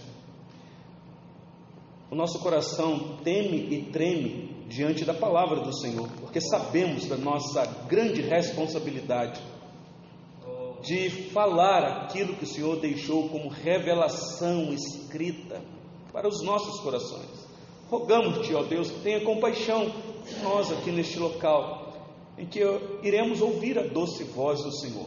o 2.13 2.15
nosso 2.15 2.39
coração 2.41 3.17
teme 3.25 3.75
e 3.75 3.91
treme 3.91 4.67
diante 4.69 5.03
da 5.03 5.15
palavra 5.15 5.61
do 5.61 5.75
Senhor, 5.75 6.07
porque 6.21 6.43
sabemos 6.43 7.07
da 7.07 7.17
nossa 7.17 7.65
grande 7.89 8.21
responsabilidade 8.21 9.41
de 10.83 11.09
falar 11.31 12.03
aquilo 12.03 12.37
que 12.37 12.45
o 12.45 12.47
Senhor 12.47 12.79
deixou 12.79 13.31
como 13.31 13.49
revelação 13.49 14.75
escrita 14.75 15.63
para 16.13 16.29
os 16.29 16.45
nossos 16.45 16.81
corações. 16.81 17.49
Rogamos-te, 17.89 18.55
ó 18.55 18.63
Deus, 18.63 18.91
tenha 19.03 19.25
compaixão 19.25 19.87
de 19.87 20.39
nós 20.43 20.71
aqui 20.71 20.91
neste 20.91 21.19
local, 21.19 21.95
em 22.37 22.45
que 22.45 22.61
iremos 23.03 23.41
ouvir 23.41 23.79
a 23.79 23.87
doce 23.87 24.25
voz 24.25 24.63
do 24.63 24.71
Senhor, 24.71 25.07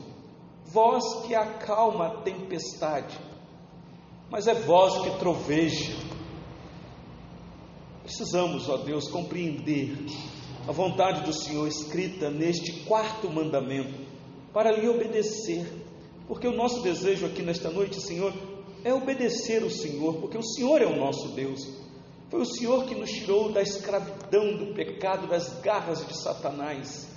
voz 0.65 1.03
que 1.27 1.35
acalma 1.35 2.07
a 2.07 2.21
tempestade, 2.21 3.15
mas 4.27 4.47
é 4.47 4.55
voz 4.55 4.97
que 5.03 5.19
troveja, 5.19 6.14
Precisamos, 8.05 8.69
ó 8.69 8.77
Deus, 8.77 9.09
compreender 9.09 9.97
a 10.67 10.71
vontade 10.71 11.25
do 11.25 11.33
Senhor 11.33 11.67
escrita 11.67 12.29
neste 12.29 12.83
quarto 12.85 13.27
mandamento 13.31 13.99
para 14.53 14.71
lhe 14.71 14.87
obedecer, 14.87 15.65
porque 16.27 16.47
o 16.47 16.55
nosso 16.55 16.83
desejo 16.83 17.25
aqui 17.25 17.41
nesta 17.41 17.71
noite, 17.71 17.99
Senhor, 17.99 18.31
é 18.83 18.93
obedecer 18.93 19.63
o 19.63 19.71
Senhor, 19.71 20.17
porque 20.17 20.37
o 20.37 20.43
Senhor 20.43 20.83
é 20.83 20.85
o 20.85 20.95
nosso 20.95 21.29
Deus. 21.29 21.59
Foi 22.29 22.41
o 22.41 22.45
Senhor 22.45 22.85
que 22.85 22.93
nos 22.93 23.09
tirou 23.09 23.51
da 23.51 23.63
escravidão, 23.63 24.55
do 24.55 24.75
pecado, 24.75 25.27
das 25.27 25.59
garras 25.61 26.07
de 26.07 26.15
Satanás. 26.15 27.09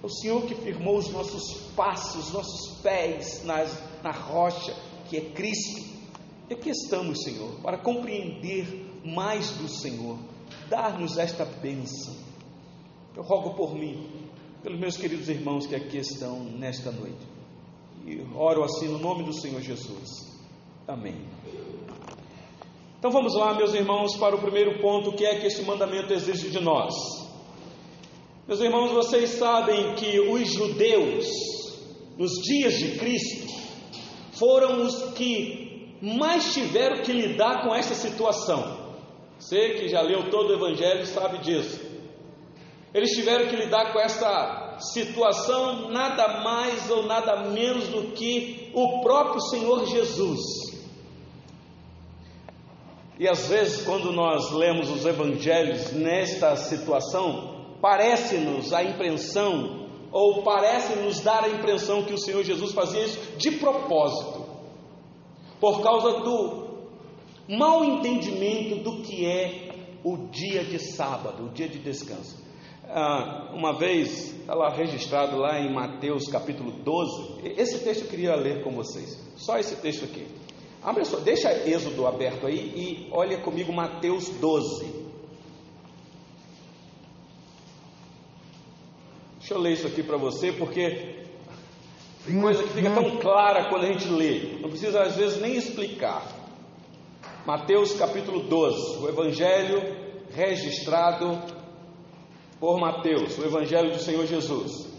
É 0.00 0.06
o 0.06 0.08
Senhor 0.08 0.46
que 0.46 0.54
firmou 0.54 0.96
os 0.96 1.10
nossos 1.10 1.72
passos, 1.74 2.32
nossos 2.32 2.80
pés 2.82 3.42
nas, 3.44 3.76
na 4.00 4.12
rocha, 4.12 4.72
que 5.08 5.16
é 5.16 5.22
Cristo. 5.32 5.90
E 6.48 6.54
aqui 6.54 6.70
estamos, 6.70 7.20
Senhor, 7.24 7.60
para 7.62 7.78
compreender 7.78 8.89
mais 9.04 9.50
do 9.52 9.68
Senhor. 9.68 10.18
Dar-nos 10.68 11.18
esta 11.18 11.44
bênção. 11.44 12.14
Eu 13.16 13.22
rogo 13.22 13.54
por 13.54 13.74
mim, 13.74 14.08
pelos 14.62 14.78
meus 14.78 14.96
queridos 14.96 15.28
irmãos 15.28 15.66
que 15.66 15.74
aqui 15.74 15.98
estão 15.98 16.44
nesta 16.44 16.90
noite. 16.90 17.26
E 18.06 18.20
oro 18.34 18.64
assim 18.64 18.88
no 18.88 18.98
nome 18.98 19.24
do 19.24 19.32
Senhor 19.32 19.60
Jesus. 19.60 20.08
Amém. 20.86 21.16
Então 22.98 23.10
vamos 23.10 23.34
lá, 23.34 23.54
meus 23.54 23.72
irmãos, 23.72 24.16
para 24.16 24.36
o 24.36 24.40
primeiro 24.40 24.80
ponto, 24.80 25.12
que 25.12 25.24
é 25.24 25.38
que 25.38 25.46
este 25.46 25.62
mandamento 25.62 26.12
exige 26.12 26.50
de 26.50 26.60
nós. 26.60 26.92
Meus 28.46 28.60
irmãos, 28.60 28.90
vocês 28.90 29.30
sabem 29.30 29.94
que 29.94 30.20
os 30.20 30.52
judeus, 30.52 31.26
nos 32.18 32.32
dias 32.42 32.74
de 32.74 32.98
Cristo, 32.98 33.46
foram 34.32 34.82
os 34.84 35.12
que 35.12 35.96
mais 36.02 36.52
tiveram 36.52 37.02
que 37.02 37.12
lidar 37.12 37.62
com 37.62 37.74
essa 37.74 37.94
situação. 37.94 38.79
Você 39.40 39.70
que 39.70 39.88
já 39.88 40.02
leu 40.02 40.28
todo 40.30 40.50
o 40.50 40.54
Evangelho 40.54 41.06
sabe 41.06 41.38
disso. 41.38 41.80
Eles 42.92 43.10
tiveram 43.12 43.48
que 43.48 43.56
lidar 43.56 43.90
com 43.90 43.98
essa 43.98 44.76
situação 44.78 45.88
nada 45.88 46.42
mais 46.42 46.90
ou 46.90 47.04
nada 47.06 47.48
menos 47.48 47.88
do 47.88 48.12
que 48.12 48.70
o 48.74 49.00
próprio 49.00 49.40
Senhor 49.40 49.86
Jesus. 49.86 50.40
E 53.18 53.26
às 53.26 53.48
vezes, 53.48 53.82
quando 53.82 54.12
nós 54.12 54.50
lemos 54.50 54.90
os 54.90 55.06
evangelhos 55.06 55.92
nesta 55.92 56.56
situação, 56.56 57.76
parece-nos 57.80 58.72
a 58.72 58.82
impressão, 58.82 59.88
ou 60.10 60.42
parece-nos 60.42 61.20
dar 61.20 61.44
a 61.44 61.48
impressão 61.48 62.02
que 62.02 62.14
o 62.14 62.18
Senhor 62.18 62.42
Jesus 62.42 62.72
fazia 62.72 63.04
isso 63.04 63.36
de 63.38 63.52
propósito, 63.52 64.44
por 65.60 65.82
causa 65.82 66.20
do 66.20 66.69
mau 67.50 67.84
entendimento 67.84 68.76
do 68.76 69.02
que 69.02 69.26
é 69.26 69.70
o 70.04 70.16
dia 70.28 70.64
de 70.64 70.78
sábado, 70.78 71.46
o 71.46 71.48
dia 71.48 71.68
de 71.68 71.78
descanso. 71.78 72.38
Ah, 72.88 73.50
uma 73.52 73.76
vez, 73.76 74.32
está 74.40 74.54
lá 74.54 74.70
registrado 74.70 75.36
lá 75.36 75.60
em 75.60 75.72
Mateus 75.72 76.28
capítulo 76.28 76.70
12. 76.70 77.40
Esse 77.56 77.84
texto 77.84 78.02
eu 78.02 78.08
queria 78.08 78.34
ler 78.36 78.62
com 78.62 78.70
vocês. 78.70 79.18
Só 79.36 79.58
esse 79.58 79.76
texto 79.76 80.04
aqui. 80.04 80.26
Abre 80.82 81.04
só, 81.04 81.18
deixa 81.18 81.52
Êxodo 81.68 82.06
aberto 82.06 82.46
aí 82.46 82.56
e 82.56 83.08
olha 83.12 83.38
comigo 83.38 83.72
Mateus 83.72 84.28
12. 84.28 85.00
Deixa 89.38 89.54
eu 89.54 89.58
ler 89.58 89.72
isso 89.72 89.86
aqui 89.86 90.02
para 90.02 90.16
você, 90.16 90.52
porque 90.52 91.16
tem 92.24 92.40
coisa 92.40 92.62
que 92.62 92.70
fica 92.70 92.90
tão 92.90 93.18
clara 93.18 93.68
quando 93.68 93.84
a 93.84 93.92
gente 93.92 94.08
lê. 94.08 94.58
Não 94.60 94.68
precisa 94.70 95.02
às 95.02 95.16
vezes 95.16 95.40
nem 95.40 95.56
explicar. 95.56 96.39
Mateus 97.46 97.94
capítulo 97.94 98.42
12, 98.42 98.98
o 98.98 99.08
Evangelho 99.08 99.80
registrado 100.30 101.38
por 102.58 102.78
Mateus, 102.78 103.38
o 103.38 103.44
Evangelho 103.44 103.92
do 103.92 103.98
Senhor 103.98 104.26
Jesus. 104.26 104.90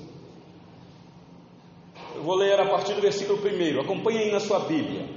Eu 2.16 2.24
vou 2.24 2.36
ler 2.36 2.60
a 2.60 2.70
partir 2.70 2.96
do 2.96 3.02
versículo 3.02 3.40
1, 3.40 3.82
acompanhe 3.82 4.20
aí 4.20 4.32
na 4.32 4.40
sua 4.40 4.60
Bíblia. 4.62 5.08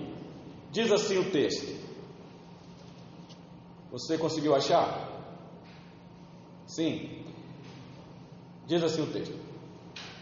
Diz 0.70 0.92
assim 0.92 1.18
o 1.18 1.30
texto. 1.30 1.74
Você 3.90 4.18
conseguiu 4.18 4.54
achar? 4.54 5.08
Sim. 6.66 7.24
Diz 8.66 8.82
assim 8.82 9.02
o 9.02 9.12
texto: 9.12 9.38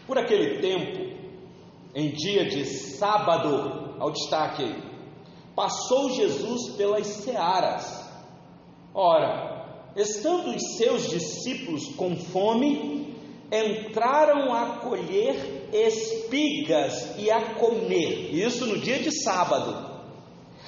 Por 0.07 0.17
aquele 0.17 0.61
tempo, 0.61 1.17
em 1.95 2.11
dia 2.11 2.45
de 2.45 2.65
sábado, 2.65 3.95
ao 3.99 4.11
destaque 4.11 4.63
aí, 4.63 4.92
passou 5.55 6.09
Jesus 6.11 6.75
pelas 6.75 7.07
searas. 7.07 8.03
Ora, 8.93 9.53
Estando 9.95 10.55
os 10.55 10.77
seus 10.77 11.07
discípulos 11.07 11.87
com 11.95 12.15
fome, 12.15 13.15
entraram 13.51 14.51
a 14.51 14.77
colher 14.79 15.69
espigas 15.71 17.15
e 17.19 17.29
a 17.29 17.53
comer, 17.53 18.33
isso 18.33 18.65
no 18.65 18.79
dia 18.79 18.97
de 18.97 19.11
sábado. 19.23 19.93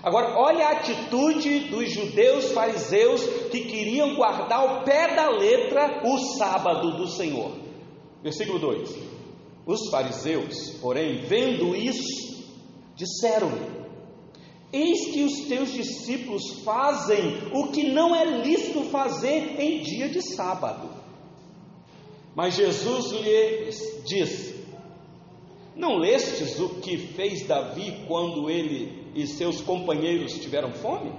Agora, 0.04 0.38
olha 0.38 0.68
a 0.68 0.72
atitude 0.74 1.70
dos 1.70 1.92
judeus 1.92 2.52
fariseus 2.52 3.24
que 3.50 3.62
queriam 3.62 4.16
guardar 4.16 4.60
ao 4.60 4.84
pé 4.84 5.16
da 5.16 5.30
letra 5.30 6.04
o 6.04 6.20
sábado 6.38 6.96
do 6.98 7.08
Senhor. 7.08 7.52
Versículo 8.22 8.60
2: 8.60 8.96
Os 9.66 9.90
fariseus, 9.90 10.78
porém, 10.80 11.22
vendo 11.22 11.76
isso, 11.76 12.46
disseram-lhe: 12.96 13.85
Eis 14.74 15.12
que 15.12 15.24
os 15.24 15.48
teus 15.48 15.72
discípulos 15.72 16.64
fazem 16.64 17.38
o 17.54 17.68
que 17.72 17.90
não 17.90 18.16
é 18.16 18.26
lícito 18.42 18.84
fazer 18.86 19.60
em 19.60 19.82
dia 19.82 20.10
de 20.10 20.22
sábado. 20.22 20.90
Mas 22.36 22.56
Jesus 22.56 23.12
lhes 23.12 24.04
disse: 24.06 24.66
Não 25.76 25.98
lestes 25.98 26.60
o 26.60 26.82
que 26.82 26.98
fez 26.98 27.48
Davi 27.48 28.04
quando 28.08 28.50
ele 28.50 29.06
e 29.16 29.26
seus 29.26 29.62
companheiros 29.62 30.34
tiveram 30.40 30.74
fome? 30.74 31.14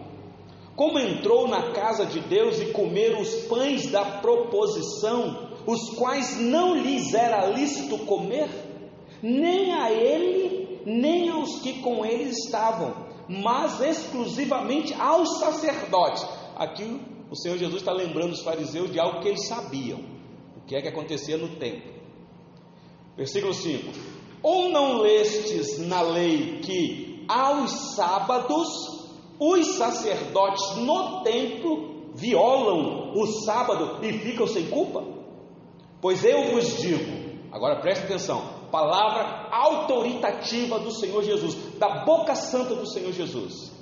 Como 0.75 0.99
entrou 0.99 1.49
na 1.49 1.73
casa 1.73 2.05
de 2.05 2.21
Deus 2.21 2.61
e 2.61 2.67
comeram 2.67 3.23
os 3.23 3.35
pães 3.47 3.91
da 3.91 4.05
proposição, 4.21 5.57
os 5.67 5.97
quais 5.97 6.39
não 6.39 6.77
lhes 6.77 7.15
era 7.15 7.47
lícito 7.47 7.97
comer, 8.05 8.51
nem 9.23 9.73
a 9.73 9.91
ele, 9.91 10.83
nem 10.85 11.31
aos 11.31 11.61
que 11.61 11.81
com 11.81 12.05
ele 12.05 12.29
estavam 12.29 13.06
mas 13.29 13.81
exclusivamente 13.81 14.95
aos 14.95 15.39
sacerdotes. 15.39 16.27
Aqui 16.57 17.01
o 17.31 17.37
Senhor 17.37 17.59
Jesus 17.59 17.83
está 17.83 17.93
lembrando 17.93 18.33
os 18.33 18.43
fariseus 18.43 18.91
de 18.91 19.01
algo 19.01 19.21
que 19.21 19.29
eles 19.29 19.47
sabiam, 19.47 20.01
o 20.57 20.61
que 20.67 20.77
é 20.77 20.83
que 20.83 20.89
acontecia 20.89 21.37
no 21.37 21.57
templo. 21.57 21.93
Versículo 23.17 23.53
5: 23.53 23.93
Ou 24.43 24.69
não 24.71 24.99
lestes 24.99 25.79
na 25.87 26.03
lei 26.03 26.61
que 26.61 27.25
aos 27.29 27.95
sábados 27.95 28.69
os 29.39 29.67
sacerdotes 29.77 30.77
no 30.77 31.23
templo 31.23 32.12
violam 32.15 33.12
o 33.15 33.27
sábado 33.45 34.05
e 34.05 34.12
ficam 34.12 34.47
sem 34.47 34.69
culpa? 34.69 35.05
Pois 36.01 36.25
eu 36.25 36.53
vos 36.53 36.77
digo, 36.77 37.41
agora 37.51 37.81
preste 37.81 38.05
atenção: 38.05 38.56
palavra 38.70 39.48
autoritativa 39.50 40.79
do 40.79 40.90
Senhor 40.90 41.22
Jesus, 41.22 41.55
da 41.79 42.05
boca 42.05 42.35
santa 42.35 42.74
do 42.74 42.87
Senhor 42.87 43.12
Jesus. 43.12 43.72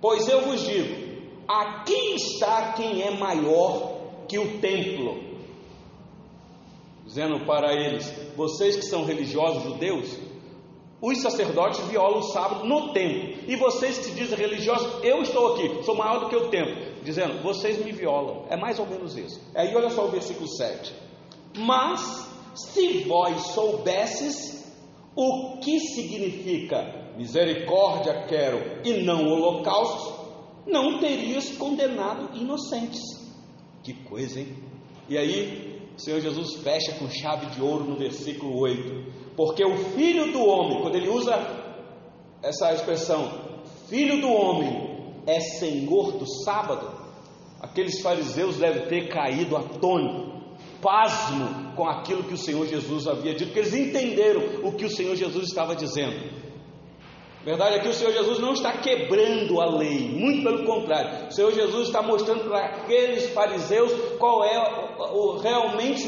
Pois 0.00 0.28
eu 0.28 0.42
vos 0.42 0.60
digo: 0.60 1.22
aqui 1.46 2.14
está 2.14 2.72
quem 2.72 3.02
é 3.02 3.10
maior 3.10 3.92
que 4.28 4.38
o 4.38 4.58
templo. 4.58 5.32
Dizendo 7.04 7.44
para 7.46 7.72
eles: 7.72 8.10
vocês 8.36 8.76
que 8.76 8.82
são 8.82 9.04
religiosos 9.04 9.62
judeus, 9.62 10.18
os 11.00 11.20
sacerdotes 11.20 11.80
violam 11.88 12.20
o 12.20 12.22
sábado 12.22 12.64
no 12.64 12.92
templo. 12.92 13.34
E 13.48 13.56
vocês 13.56 13.98
que 13.98 14.04
se 14.04 14.12
dizem 14.12 14.38
religiosos, 14.38 15.02
eu 15.02 15.20
estou 15.20 15.54
aqui, 15.54 15.82
sou 15.84 15.96
maior 15.96 16.20
do 16.20 16.28
que 16.28 16.36
o 16.36 16.48
templo. 16.48 16.92
Dizendo, 17.02 17.42
vocês 17.42 17.84
me 17.84 17.90
violam. 17.90 18.46
É 18.48 18.56
mais 18.56 18.78
ou 18.78 18.86
menos 18.86 19.16
isso. 19.16 19.40
Aí 19.54 19.74
olha 19.74 19.90
só 19.90 20.04
o 20.04 20.10
versículo 20.10 20.48
7. 20.48 20.94
Mas 21.58 22.31
se 22.54 23.04
vós 23.04 23.52
soubesses 23.52 24.62
o 25.14 25.58
que 25.58 25.78
significa 25.78 27.12
misericórdia 27.16 28.26
quero 28.26 28.80
e 28.84 29.02
não 29.02 29.26
holocausto, 29.26 30.22
não 30.66 30.98
terias 30.98 31.50
condenado 31.56 32.36
inocentes. 32.36 33.02
Que 33.82 33.92
coisa, 33.92 34.40
hein? 34.40 34.56
E 35.08 35.18
aí, 35.18 35.90
o 35.96 36.00
Senhor 36.00 36.20
Jesus 36.20 36.54
fecha 36.62 36.92
com 36.98 37.08
chave 37.08 37.46
de 37.46 37.60
ouro 37.60 37.84
no 37.84 37.96
versículo 37.96 38.58
8: 38.58 39.34
Porque 39.36 39.64
o 39.64 39.76
filho 39.76 40.32
do 40.32 40.44
homem, 40.44 40.80
quando 40.80 40.96
ele 40.96 41.08
usa 41.08 41.34
essa 42.42 42.72
expressão, 42.72 43.28
filho 43.88 44.20
do 44.20 44.32
homem 44.32 44.92
é 45.26 45.40
senhor 45.40 46.12
do 46.12 46.26
sábado, 46.44 46.90
aqueles 47.60 48.00
fariseus 48.00 48.56
devem 48.56 48.86
ter 48.86 49.08
caído 49.08 49.56
atônitos 49.56 50.31
pasmo 50.82 51.72
com 51.76 51.88
aquilo 51.88 52.24
que 52.24 52.34
o 52.34 52.38
Senhor 52.38 52.66
Jesus 52.66 53.06
havia 53.06 53.32
dito, 53.32 53.46
porque 53.46 53.60
eles 53.60 53.72
entenderam 53.72 54.66
o 54.66 54.72
que 54.72 54.84
o 54.84 54.90
Senhor 54.90 55.14
Jesus 55.14 55.46
estava 55.46 55.76
dizendo. 55.76 56.42
verdade 57.44 57.76
é 57.76 57.78
que 57.78 57.88
o 57.88 57.94
Senhor 57.94 58.12
Jesus 58.12 58.40
não 58.40 58.52
está 58.52 58.72
quebrando 58.78 59.60
a 59.60 59.66
lei, 59.66 60.08
muito 60.10 60.42
pelo 60.42 60.64
contrário. 60.66 61.28
O 61.28 61.30
Senhor 61.30 61.52
Jesus 61.52 61.86
está 61.86 62.02
mostrando 62.02 62.48
para 62.48 62.66
aqueles 62.66 63.30
fariseus 63.30 63.92
qual 64.18 64.44
é 64.44 64.58
o, 65.12 65.38
realmente 65.38 66.04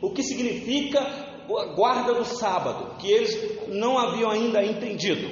o 0.00 0.10
que 0.10 0.22
significa 0.22 1.00
a 1.00 1.74
guarda 1.74 2.14
do 2.14 2.24
sábado, 2.24 2.96
que 2.98 3.10
eles 3.10 3.68
não 3.68 3.98
haviam 3.98 4.30
ainda 4.30 4.64
entendido. 4.64 5.28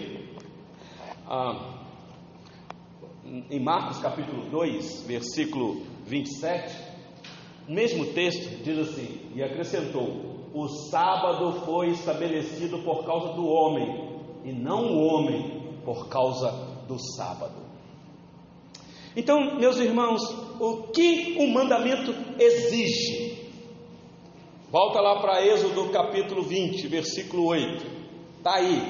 Ah, 1.29 1.77
em 3.51 3.61
Marcos 3.61 3.99
capítulo 3.99 4.49
2, 4.51 5.03
versículo 5.07 5.83
27, 6.05 6.86
mesmo 7.69 8.07
texto 8.13 8.63
diz 8.63 8.79
assim: 8.79 9.31
e 9.35 9.43
acrescentou: 9.43 10.37
o 10.55 10.69
sábado 10.69 11.53
foi 11.65 11.91
estabelecido 11.91 12.79
por 12.79 13.05
causa 13.05 13.35
do 13.35 13.47
homem, 13.47 14.11
e 14.45 14.53
não 14.53 14.87
o 14.87 15.07
homem 15.07 15.81
por 15.85 16.09
causa 16.09 16.51
do 16.89 16.99
sábado. 16.99 17.67
Então, 19.17 19.59
meus 19.59 19.79
irmãos, 19.79 20.23
o 20.61 20.89
que 20.93 21.37
o 21.39 21.49
mandamento 21.49 22.15
exige? 22.39 23.37
Volta 24.71 25.01
lá 25.01 25.21
para 25.21 25.47
Êxodo 25.47 25.91
capítulo 25.91 26.43
20, 26.43 26.87
versículo 26.89 27.47
8. 27.47 27.87
Está 28.39 28.57
aí. 28.57 28.83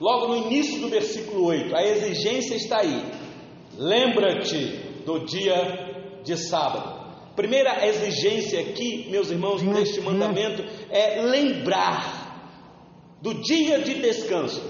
Logo 0.00 0.28
no 0.28 0.36
início 0.46 0.80
do 0.80 0.88
versículo 0.88 1.44
8, 1.46 1.74
a 1.76 1.84
exigência 1.84 2.54
está 2.54 2.80
aí. 2.80 3.04
Lembra-te 3.76 4.66
do 5.04 5.24
dia 5.24 6.20
de 6.24 6.36
sábado. 6.36 6.97
Primeira 7.38 7.86
exigência 7.86 8.58
aqui, 8.58 9.06
meus 9.08 9.30
irmãos, 9.30 9.62
neste 9.62 10.00
mandamento 10.00 10.60
é 10.90 11.22
lembrar 11.22 12.50
do 13.22 13.32
dia 13.34 13.78
de 13.78 13.94
descanso. 14.02 14.60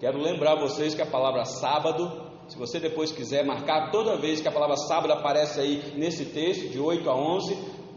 Quero 0.00 0.18
lembrar 0.18 0.56
vocês 0.56 0.96
que 0.96 1.02
a 1.02 1.06
palavra 1.06 1.44
sábado 1.44 2.26
se 2.48 2.58
você 2.58 2.80
depois 2.80 3.12
quiser 3.12 3.44
marcar, 3.44 3.92
toda 3.92 4.16
vez 4.16 4.40
que 4.40 4.48
a 4.48 4.50
palavra 4.50 4.74
sábado 4.74 5.12
aparece 5.12 5.60
aí 5.60 5.92
nesse 5.96 6.24
texto, 6.24 6.70
de 6.70 6.80
8 6.80 7.08
a 7.08 7.14
11, 7.14 7.56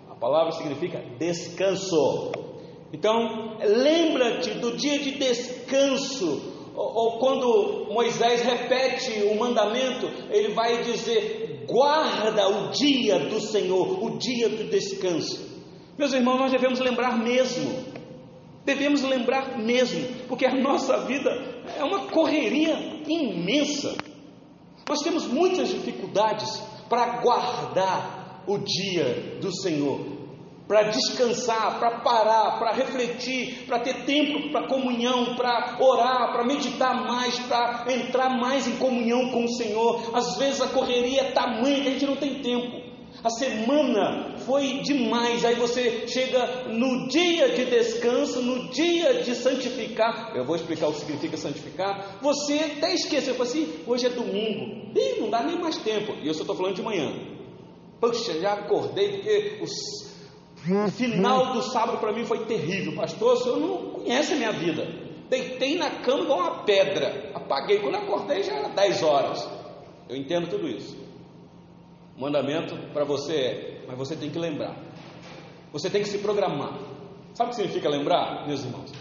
a 0.10 0.16
palavra 0.16 0.52
significa 0.52 1.02
descanso. 1.18 2.32
Então, 2.94 3.58
lembra-te 3.60 4.52
do 4.56 4.76
dia 4.76 5.00
de 5.00 5.12
descanso. 5.12 6.52
Ou, 6.76 6.94
ou, 6.94 7.20
quando 7.20 7.88
Moisés 7.92 8.42
repete 8.42 9.24
o 9.24 9.40
mandamento, 9.40 10.08
ele 10.30 10.54
vai 10.54 10.84
dizer: 10.84 11.41
guarda 11.72 12.50
o 12.50 12.72
dia 12.72 13.18
do 13.18 13.40
Senhor, 13.40 14.04
o 14.04 14.18
dia 14.18 14.50
do 14.50 14.70
descanso. 14.70 15.50
Meus 15.98 16.14
irmãos, 16.14 16.38
nós 16.38 16.52
devemos 16.52 16.80
lembrar 16.80 17.18
mesmo, 17.18 17.86
devemos 18.66 19.02
lembrar 19.02 19.58
mesmo, 19.58 20.28
porque 20.28 20.46
a 20.46 20.54
nossa 20.54 20.98
vida 21.06 21.30
é 21.78 21.84
uma 21.84 22.08
correria 22.08 22.76
imensa. 23.08 23.96
Nós 24.88 25.00
temos 25.00 25.26
muitas 25.28 25.70
dificuldades 25.70 26.62
para 26.90 27.22
guardar 27.22 28.44
o 28.46 28.58
dia 28.58 29.38
do 29.40 29.56
Senhor, 29.62 30.00
para 30.72 30.84
descansar, 30.84 31.80
para 31.80 32.00
parar, 32.00 32.58
para 32.58 32.72
refletir, 32.72 33.66
para 33.68 33.80
ter 33.80 34.06
tempo 34.06 34.54
para 34.54 34.70
comunhão, 34.70 35.36
para 35.36 35.76
orar, 35.82 36.32
para 36.32 36.46
meditar 36.46 36.96
mais, 37.06 37.38
para 37.40 37.88
entrar 37.90 38.30
mais 38.40 38.70
em 38.70 38.78
comunhão 38.78 39.32
com 39.32 39.44
o 39.44 39.50
Senhor. 39.50 40.16
Às 40.16 40.38
vezes 40.38 40.62
a 40.62 40.68
correria 40.68 41.24
é 41.24 41.32
tamanha 41.32 41.82
que 41.82 41.88
a 41.90 41.92
gente 41.92 42.06
não 42.06 42.16
tem 42.16 42.36
tempo. 42.36 42.80
A 43.22 43.30
semana 43.30 44.38
foi 44.46 44.80
demais. 44.80 45.44
Aí 45.44 45.56
você 45.56 46.08
chega 46.08 46.70
no 46.70 47.10
dia 47.10 47.50
de 47.50 47.66
descanso, 47.66 48.42
no 48.42 48.70
dia 48.70 49.24
de 49.24 49.36
santificar. 49.36 50.32
Eu 50.38 50.46
vou 50.46 50.56
explicar 50.56 50.88
o 50.88 50.94
que 50.94 51.02
significa 51.02 51.36
santificar. 51.36 52.18
Você 52.22 52.54
até 52.78 52.94
esqueceu, 52.94 53.34
fala 53.34 53.50
assim: 53.50 53.74
hoje 53.86 54.06
é 54.06 54.10
domingo. 54.10 54.90
Ih, 54.98 55.20
não 55.20 55.30
dá 55.30 55.44
nem 55.44 55.60
mais 55.60 55.76
tempo. 55.76 56.14
E 56.24 56.28
eu 56.30 56.34
só 56.34 56.44
estou 56.44 56.56
falando 56.56 56.76
de 56.76 56.82
manhã. 56.82 57.12
Puxa, 58.00 58.40
já 58.40 58.54
acordei 58.54 59.18
porque 59.18 59.60
os... 59.62 60.11
o 60.70 60.92
final 60.92 61.54
do 61.54 61.62
sábado 61.64 61.98
para 62.00 62.14
mim 62.14 62.26
foi 62.26 62.46
terrível. 62.46 62.96
Pastor, 62.96 63.34
o 63.34 63.38
senhor 63.38 63.60
não 63.60 63.78
conhece 63.92 64.34
a 64.34 64.38
minha 64.38 64.52
vida. 64.52 64.86
Deitei 65.30 65.78
na 65.78 66.02
cama 66.02 66.24
igual 66.24 66.40
uma 66.40 66.64
pedra. 66.64 67.32
Apaguei. 67.34 67.80
Quando 67.80 67.96
acordei 67.96 68.44
já 68.44 68.54
era 68.54 68.70
10 68.70 69.04
horas. 69.04 69.50
Eu 70.10 70.16
entendo 70.16 70.50
tudo 70.50 70.68
isso 70.68 71.02
mandamento 72.22 72.76
para 72.94 73.04
você 73.04 73.34
é, 73.34 73.86
mas 73.88 73.98
você 73.98 74.16
tem 74.16 74.30
que 74.30 74.38
lembrar. 74.38 74.78
Você 75.74 75.90
tem 75.90 76.04
que 76.04 76.08
se 76.08 76.20
programar. 76.20 76.78
Sabe 77.34 77.48
o 77.48 77.50
que 77.50 77.56
significa 77.56 77.90
lembrar, 77.90 78.46
meus 78.48 78.64
irmãos? 78.64 78.92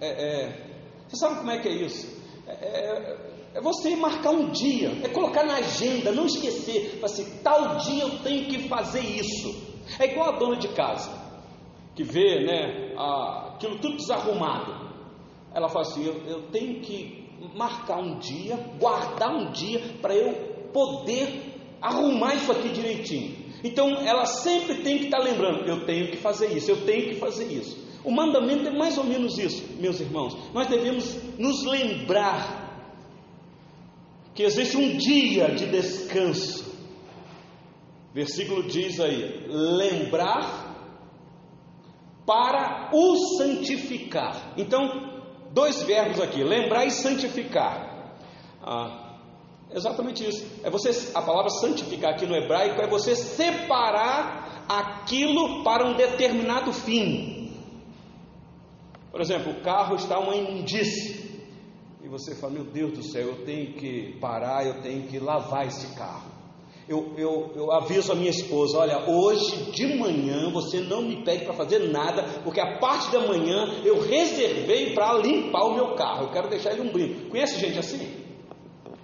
É, 0.00 0.08
é, 0.08 0.66
você 1.06 1.16
sabe 1.16 1.36
como 1.36 1.50
é 1.50 1.58
que 1.58 1.68
é 1.68 1.72
isso? 1.72 2.22
É, 2.46 2.52
é, 2.52 3.16
é 3.54 3.60
você 3.60 3.94
marcar 3.94 4.30
um 4.30 4.50
dia, 4.50 4.90
é 5.04 5.08
colocar 5.08 5.44
na 5.44 5.56
agenda, 5.56 6.12
não 6.12 6.24
esquecer. 6.24 7.00
Assim, 7.02 7.38
tal 7.42 7.76
dia 7.76 8.04
eu 8.04 8.18
tenho 8.20 8.46
que 8.48 8.68
fazer 8.68 9.00
isso. 9.00 9.71
É 9.98 10.10
igual 10.10 10.30
a 10.30 10.38
dona 10.38 10.56
de 10.56 10.68
casa, 10.68 11.10
que 11.94 12.02
vê 12.02 12.44
né, 12.44 12.94
aquilo 13.52 13.78
tudo 13.78 13.96
desarrumado. 13.96 14.90
Ela 15.54 15.68
fala 15.68 15.86
assim: 15.86 16.04
eu, 16.04 16.14
eu 16.26 16.42
tenho 16.50 16.80
que 16.80 17.28
marcar 17.54 17.98
um 17.98 18.18
dia, 18.18 18.56
guardar 18.78 19.34
um 19.34 19.50
dia 19.52 19.80
para 20.00 20.14
eu 20.14 20.32
poder 20.72 21.52
arrumar 21.80 22.34
isso 22.34 22.50
aqui 22.52 22.68
direitinho. 22.68 23.42
Então 23.64 23.88
ela 23.96 24.24
sempre 24.24 24.82
tem 24.82 24.98
que 24.98 25.04
estar 25.04 25.18
lembrando: 25.18 25.66
eu 25.66 25.84
tenho 25.84 26.08
que 26.10 26.16
fazer 26.16 26.56
isso, 26.56 26.70
eu 26.70 26.84
tenho 26.84 27.10
que 27.10 27.14
fazer 27.16 27.46
isso. 27.46 27.82
O 28.04 28.10
mandamento 28.10 28.66
é 28.66 28.70
mais 28.70 28.98
ou 28.98 29.04
menos 29.04 29.38
isso, 29.38 29.64
meus 29.78 30.00
irmãos. 30.00 30.36
Nós 30.52 30.66
devemos 30.66 31.16
nos 31.38 31.64
lembrar 31.64 32.62
que 34.34 34.42
existe 34.42 34.76
um 34.76 34.96
dia 34.96 35.54
de 35.54 35.66
descanso. 35.66 36.71
Versículo 38.14 38.64
diz 38.64 39.00
aí: 39.00 39.46
lembrar 39.48 40.70
para 42.26 42.90
o 42.92 43.16
santificar. 43.38 44.54
Então, 44.56 45.22
dois 45.52 45.82
verbos 45.82 46.20
aqui: 46.20 46.42
lembrar 46.42 46.84
e 46.86 46.90
santificar. 46.90 47.90
Ah, 48.62 49.02
Exatamente 49.74 50.28
isso. 50.28 50.46
É 50.62 50.70
você, 50.70 50.90
a 51.14 51.22
palavra 51.22 51.48
santificar 51.48 52.12
aqui 52.12 52.26
no 52.26 52.36
hebraico 52.36 52.80
é 52.80 52.86
você 52.86 53.16
separar 53.16 54.66
aquilo 54.68 55.64
para 55.64 55.86
um 55.86 55.96
determinado 55.96 56.72
fim. 56.72 57.50
Por 59.10 59.20
exemplo, 59.20 59.52
o 59.52 59.60
carro 59.62 59.96
está 59.96 60.18
uma 60.18 60.36
imundície. 60.36 61.22
E 62.02 62.08
você 62.08 62.34
fala, 62.34 62.54
meu 62.54 62.64
Deus 62.64 62.92
do 62.92 63.02
céu, 63.02 63.28
eu 63.28 63.44
tenho 63.44 63.74
que 63.74 64.18
parar, 64.20 64.66
eu 64.66 64.82
tenho 64.82 65.06
que 65.06 65.18
lavar 65.18 65.66
esse 65.66 65.94
carro. 65.96 66.31
Eu, 66.88 67.12
eu, 67.16 67.52
eu 67.54 67.72
aviso 67.72 68.12
a 68.12 68.14
minha 68.14 68.30
esposa: 68.30 68.78
olha, 68.78 69.08
hoje 69.08 69.70
de 69.70 69.96
manhã 69.96 70.50
você 70.50 70.80
não 70.80 71.02
me 71.02 71.24
pede 71.24 71.44
para 71.44 71.54
fazer 71.54 71.90
nada, 71.90 72.24
porque 72.44 72.60
a 72.60 72.78
parte 72.78 73.10
da 73.12 73.20
manhã 73.20 73.80
eu 73.84 74.00
reservei 74.00 74.94
para 74.94 75.14
limpar 75.18 75.64
o 75.64 75.74
meu 75.74 75.94
carro. 75.94 76.24
Eu 76.24 76.32
quero 76.32 76.48
deixar 76.48 76.72
ele 76.72 76.82
um 76.82 76.92
brinco. 76.92 77.30
Conhece 77.30 77.58
gente 77.58 77.78
assim? 77.78 78.22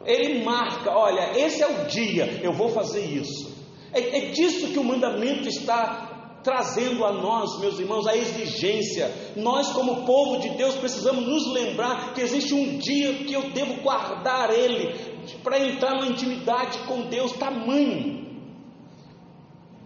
ele 0.08 0.42
marca: 0.42 0.90
olha, 0.90 1.38
esse 1.38 1.62
é 1.62 1.66
o 1.66 1.86
dia, 1.86 2.40
eu 2.42 2.52
vou 2.52 2.70
fazer 2.70 3.04
isso. 3.04 3.56
É, 3.92 4.00
é 4.00 4.30
disso 4.30 4.68
que 4.68 4.78
o 4.78 4.84
mandamento 4.84 5.48
está 5.48 6.40
trazendo 6.42 7.04
a 7.04 7.12
nós, 7.12 7.58
meus 7.60 7.78
irmãos, 7.78 8.06
a 8.06 8.16
exigência. 8.16 9.12
Nós, 9.36 9.70
como 9.72 10.06
povo 10.06 10.40
de 10.40 10.50
Deus, 10.50 10.76
precisamos 10.76 11.26
nos 11.26 11.52
lembrar 11.52 12.14
que 12.14 12.20
existe 12.20 12.54
um 12.54 12.78
dia 12.78 13.24
que 13.24 13.34
eu 13.34 13.50
devo 13.50 13.82
guardar 13.82 14.50
ele 14.50 15.07
para 15.36 15.58
entrar 15.58 15.94
numa 15.94 16.06
intimidade 16.06 16.78
com 16.80 17.02
Deus 17.02 17.32
tamanho. 17.32 18.26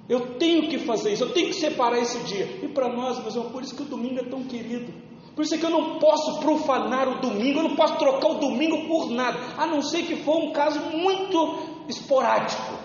Eu 0.08 0.34
tenho 0.36 0.68
que 0.68 0.78
fazer 0.78 1.12
isso, 1.12 1.24
eu 1.24 1.32
tenho 1.32 1.48
que 1.48 1.54
separar 1.54 1.98
esse 1.98 2.18
dia. 2.24 2.60
E 2.62 2.68
para 2.68 2.88
nós, 2.88 3.20
meus 3.20 3.34
irmãos, 3.34 3.52
por 3.52 3.62
isso 3.62 3.74
que 3.74 3.82
o 3.82 3.86
domingo 3.86 4.20
é 4.20 4.24
tão 4.24 4.42
querido. 4.44 4.92
Por 5.34 5.44
isso 5.44 5.54
é 5.54 5.58
que 5.58 5.64
eu 5.64 5.70
não 5.70 5.98
posso 5.98 6.40
profanar 6.40 7.08
o 7.08 7.20
domingo, 7.20 7.60
eu 7.60 7.68
não 7.68 7.76
posso 7.76 7.96
trocar 7.96 8.28
o 8.28 8.34
domingo 8.34 8.86
por 8.86 9.10
nada, 9.10 9.38
a 9.56 9.66
não 9.66 9.80
ser 9.80 10.02
que 10.02 10.16
for 10.16 10.36
um 10.36 10.52
caso 10.52 10.78
muito 10.90 11.86
esporádico. 11.88 12.78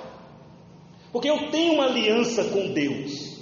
Porque 1.11 1.29
eu 1.29 1.49
tenho 1.51 1.73
uma 1.73 1.85
aliança 1.85 2.45
com 2.45 2.71
Deus. 2.71 3.37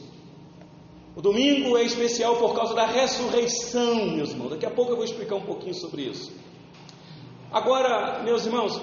O 1.15 1.21
domingo 1.21 1.77
é 1.77 1.83
especial 1.83 2.37
por 2.37 2.55
causa 2.55 2.73
da 2.73 2.85
ressurreição, 2.85 4.07
meus 4.07 4.31
irmãos. 4.31 4.49
Daqui 4.49 4.65
a 4.65 4.71
pouco 4.71 4.91
eu 4.91 4.95
vou 4.95 5.05
explicar 5.05 5.35
um 5.35 5.45
pouquinho 5.45 5.73
sobre 5.73 6.03
isso. 6.03 6.33
Agora, 7.51 8.21
meus 8.23 8.45
irmãos, 8.45 8.81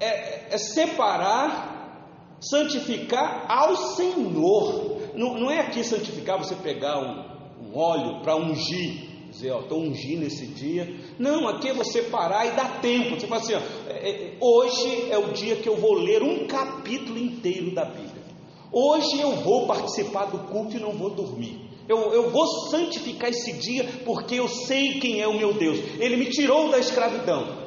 é, 0.00 0.54
é, 0.54 0.58
separar, 0.58 2.38
santificar 2.40 3.46
ao 3.48 3.76
Senhor. 3.76 5.00
Não, 5.14 5.34
não, 5.34 5.50
é 5.50 5.60
aqui 5.60 5.84
santificar 5.84 6.38
você 6.38 6.54
pegar 6.56 6.98
um, 6.98 7.68
um 7.68 7.78
óleo 7.78 8.20
para 8.22 8.36
ungir 8.36 9.14
dizer, 9.34 9.50
ó, 9.50 9.60
estou 9.60 9.80
ungindo 9.80 10.24
esse 10.24 10.46
dia. 10.46 10.94
Não, 11.18 11.48
aqui 11.48 11.68
é 11.68 11.74
você 11.74 12.02
parar 12.02 12.46
e 12.46 12.52
dar 12.52 12.80
tempo. 12.80 13.18
Você 13.18 13.26
fala 13.26 13.40
assim, 13.40 13.54
ó, 13.54 13.60
é, 13.90 14.10
é, 14.10 14.36
hoje 14.40 15.10
é 15.10 15.18
o 15.18 15.32
dia 15.32 15.56
que 15.56 15.68
eu 15.68 15.76
vou 15.76 15.94
ler 15.94 16.22
um 16.22 16.46
capítulo 16.46 17.18
inteiro 17.18 17.74
da 17.74 17.84
Bíblia. 17.84 18.24
Hoje 18.72 19.20
eu 19.20 19.36
vou 19.36 19.66
participar 19.66 20.26
do 20.26 20.38
culto 20.50 20.76
e 20.76 20.80
não 20.80 20.92
vou 20.92 21.10
dormir. 21.10 21.60
Eu, 21.88 22.12
eu 22.12 22.30
vou 22.30 22.46
santificar 22.70 23.28
esse 23.28 23.52
dia 23.52 23.84
porque 24.04 24.36
eu 24.36 24.48
sei 24.48 24.98
quem 25.00 25.20
é 25.20 25.28
o 25.28 25.36
meu 25.36 25.52
Deus. 25.52 25.78
Ele 25.98 26.16
me 26.16 26.26
tirou 26.26 26.70
da 26.70 26.78
escravidão. 26.78 27.63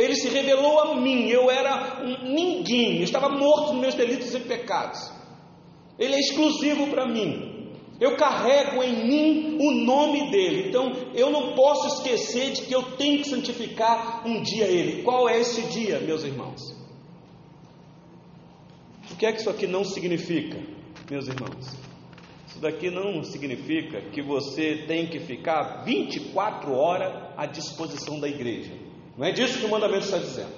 Ele 0.00 0.14
se 0.14 0.28
revelou 0.28 0.80
a 0.80 0.94
mim. 0.96 1.28
Eu 1.28 1.50
era 1.50 2.02
um 2.02 2.32
ninguém. 2.32 2.98
Eu 2.98 3.04
estava 3.04 3.28
morto 3.28 3.72
nos 3.72 3.80
meus 3.80 3.94
delitos 3.94 4.34
e 4.34 4.40
pecados. 4.40 5.12
Ele 5.98 6.14
é 6.14 6.18
exclusivo 6.18 6.86
para 6.88 7.06
mim. 7.06 7.50
Eu 8.00 8.16
carrego 8.16 8.82
em 8.82 9.06
mim 9.06 9.58
o 9.60 9.72
nome 9.72 10.30
dele. 10.30 10.68
Então 10.68 10.92
eu 11.14 11.30
não 11.30 11.54
posso 11.54 11.98
esquecer 11.98 12.52
de 12.52 12.62
que 12.62 12.74
eu 12.74 12.82
tenho 12.96 13.18
que 13.18 13.28
santificar 13.28 14.26
um 14.26 14.42
dia 14.42 14.64
ele. 14.64 15.02
Qual 15.02 15.28
é 15.28 15.38
esse 15.38 15.62
dia, 15.68 16.00
meus 16.00 16.24
irmãos? 16.24 16.74
O 19.10 19.16
que 19.16 19.26
é 19.26 19.32
que 19.32 19.40
isso 19.40 19.50
aqui 19.50 19.66
não 19.66 19.84
significa, 19.84 20.58
meus 21.10 21.28
irmãos? 21.28 21.76
Isso 22.46 22.58
daqui 22.58 22.90
não 22.90 23.22
significa 23.22 24.00
que 24.10 24.22
você 24.22 24.84
tem 24.86 25.06
que 25.06 25.20
ficar 25.20 25.84
24 25.84 26.72
horas 26.72 27.34
à 27.36 27.44
disposição 27.44 28.18
da 28.18 28.28
igreja. 28.28 28.89
Não 29.20 29.26
é 29.26 29.32
disso 29.32 29.58
que 29.58 29.66
o 29.66 29.68
mandamento 29.68 30.06
está 30.06 30.16
dizendo. 30.16 30.54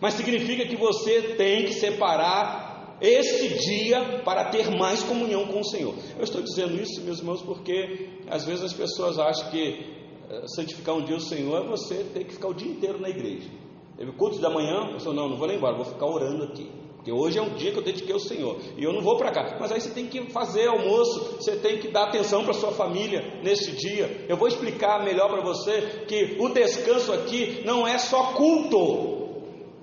Mas 0.00 0.14
significa 0.14 0.64
que 0.64 0.76
você 0.76 1.34
tem 1.36 1.64
que 1.64 1.72
separar 1.72 2.98
este 3.00 3.48
dia 3.58 4.22
para 4.24 4.44
ter 4.44 4.70
mais 4.70 5.02
comunhão 5.02 5.44
com 5.46 5.58
o 5.58 5.64
Senhor. 5.64 5.92
Eu 6.16 6.22
estou 6.22 6.40
dizendo 6.40 6.80
isso, 6.80 7.02
meus 7.02 7.18
irmãos, 7.18 7.42
porque 7.42 8.10
às 8.28 8.44
vezes 8.44 8.62
as 8.62 8.72
pessoas 8.72 9.18
acham 9.18 9.50
que 9.50 9.92
eh, 10.30 10.46
santificar 10.54 10.94
um 10.94 11.04
dia 11.04 11.16
o 11.16 11.20
Senhor 11.20 11.64
é 11.64 11.66
você 11.66 12.04
ter 12.14 12.22
que 12.22 12.34
ficar 12.34 12.46
o 12.46 12.54
dia 12.54 12.70
inteiro 12.70 13.00
na 13.00 13.08
igreja. 13.08 13.50
Teve 13.96 14.12
culto 14.12 14.38
da 14.38 14.48
manhã, 14.48 14.86
eu 14.86 14.92
pessoa, 14.92 15.12
não, 15.12 15.30
não 15.30 15.36
vou 15.36 15.48
lá 15.48 15.54
embora, 15.54 15.74
vou 15.74 15.86
ficar 15.86 16.06
orando 16.06 16.44
aqui. 16.44 16.70
Porque 17.00 17.12
hoje 17.12 17.38
é 17.38 17.42
um 17.42 17.54
dia 17.54 17.72
que 17.72 17.78
eu 17.78 17.82
dediquei 17.82 18.12
ao 18.12 18.20
Senhor 18.20 18.60
e 18.76 18.84
eu 18.84 18.92
não 18.92 19.00
vou 19.00 19.16
para 19.16 19.30
cá. 19.30 19.56
Mas 19.58 19.72
aí 19.72 19.80
você 19.80 19.88
tem 19.88 20.06
que 20.06 20.30
fazer 20.30 20.68
almoço, 20.68 21.36
você 21.36 21.56
tem 21.56 21.78
que 21.78 21.88
dar 21.88 22.08
atenção 22.08 22.44
para 22.44 22.52
sua 22.52 22.72
família 22.72 23.40
neste 23.42 23.72
dia. 23.72 24.26
Eu 24.28 24.36
vou 24.36 24.46
explicar 24.46 25.02
melhor 25.02 25.30
para 25.30 25.40
você 25.40 26.04
que 26.06 26.36
o 26.38 26.50
descanso 26.50 27.10
aqui 27.14 27.62
não 27.64 27.88
é 27.88 27.96
só 27.96 28.34
culto, 28.34 29.30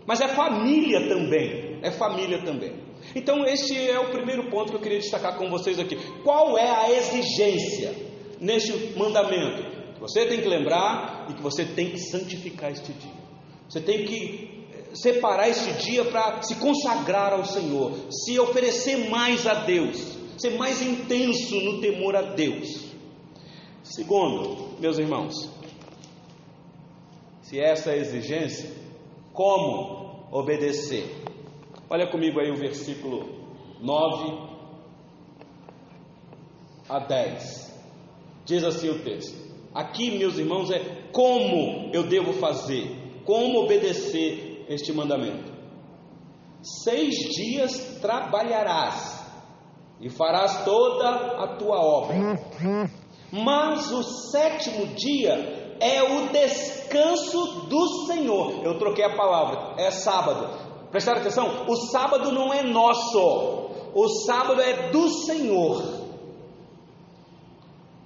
mas 0.05 0.21
é 0.21 0.27
família 0.27 1.09
também. 1.09 1.79
É 1.81 1.89
família 1.89 2.43
também. 2.43 2.73
Então, 3.15 3.43
este 3.45 3.75
é 3.75 3.99
o 3.99 4.11
primeiro 4.11 4.51
ponto 4.51 4.69
que 4.69 4.75
eu 4.75 4.81
queria 4.81 4.99
destacar 4.99 5.39
com 5.39 5.49
vocês 5.49 5.79
aqui. 5.79 5.95
Qual 6.23 6.55
é 6.55 6.69
a 6.69 6.91
exigência 6.91 7.95
neste 8.39 8.95
mandamento? 8.95 9.65
Você 10.01 10.23
tem 10.27 10.39
que 10.39 10.47
lembrar 10.47 11.25
e 11.31 11.33
que 11.33 11.41
você 11.41 11.65
tem 11.65 11.89
que 11.89 11.97
santificar 11.97 12.71
este 12.71 12.93
dia. 12.93 13.11
Você 13.67 13.81
tem 13.81 14.05
que 14.05 14.56
separar 14.93 15.49
este 15.49 15.73
dia 15.73 16.05
para 16.05 16.41
se 16.41 16.55
consagrar 16.55 17.33
ao 17.33 17.45
Senhor, 17.45 17.93
se 18.11 18.39
oferecer 18.39 19.09
mais 19.09 19.45
a 19.45 19.65
Deus, 19.65 20.17
ser 20.37 20.57
mais 20.57 20.81
intenso 20.81 21.55
no 21.61 21.81
temor 21.81 22.15
a 22.15 22.21
Deus. 22.33 22.87
Segundo, 23.83 24.79
meus 24.79 24.97
irmãos, 24.97 25.49
se 27.41 27.59
essa 27.59 27.91
é 27.91 27.93
a 27.93 27.97
exigência, 27.97 28.69
como 29.33 30.27
obedecer? 30.31 31.05
Olha 31.89 32.07
comigo 32.07 32.39
aí 32.39 32.51
o 32.51 32.57
versículo 32.57 33.25
9 33.79 34.47
a 36.89 36.99
10. 36.99 37.81
Diz 38.45 38.63
assim 38.63 38.89
o 38.89 39.03
texto: 39.03 39.37
Aqui, 39.73 40.17
meus 40.17 40.37
irmãos, 40.37 40.71
é 40.71 40.79
como 41.11 41.89
eu 41.93 42.03
devo 42.03 42.33
fazer, 42.33 43.21
como 43.25 43.59
obedecer 43.59 44.46
este 44.67 44.93
mandamento. 44.93 45.51
Seis 46.83 47.15
dias 47.15 47.99
trabalharás 48.01 49.25
e 49.99 50.09
farás 50.09 50.63
toda 50.63 51.43
a 51.43 51.55
tua 51.57 51.79
obra, 51.79 52.17
mas 53.31 53.91
o 53.91 54.03
sétimo 54.03 54.87
dia 54.95 55.77
é 55.79 56.01
o 56.03 56.29
descanso 56.29 57.67
do 57.67 58.05
Senhor. 58.05 58.65
Eu 58.65 58.77
troquei 58.77 59.05
a 59.05 59.15
palavra, 59.15 59.75
é 59.77 59.91
sábado. 59.91 60.67
Prestaram 60.91 61.21
atenção? 61.21 61.65
O 61.67 61.75
sábado 61.75 62.31
não 62.31 62.53
é 62.53 62.63
nosso, 62.63 63.19
o 63.93 64.07
sábado 64.25 64.61
é 64.61 64.89
do 64.89 65.07
Senhor. 65.09 66.07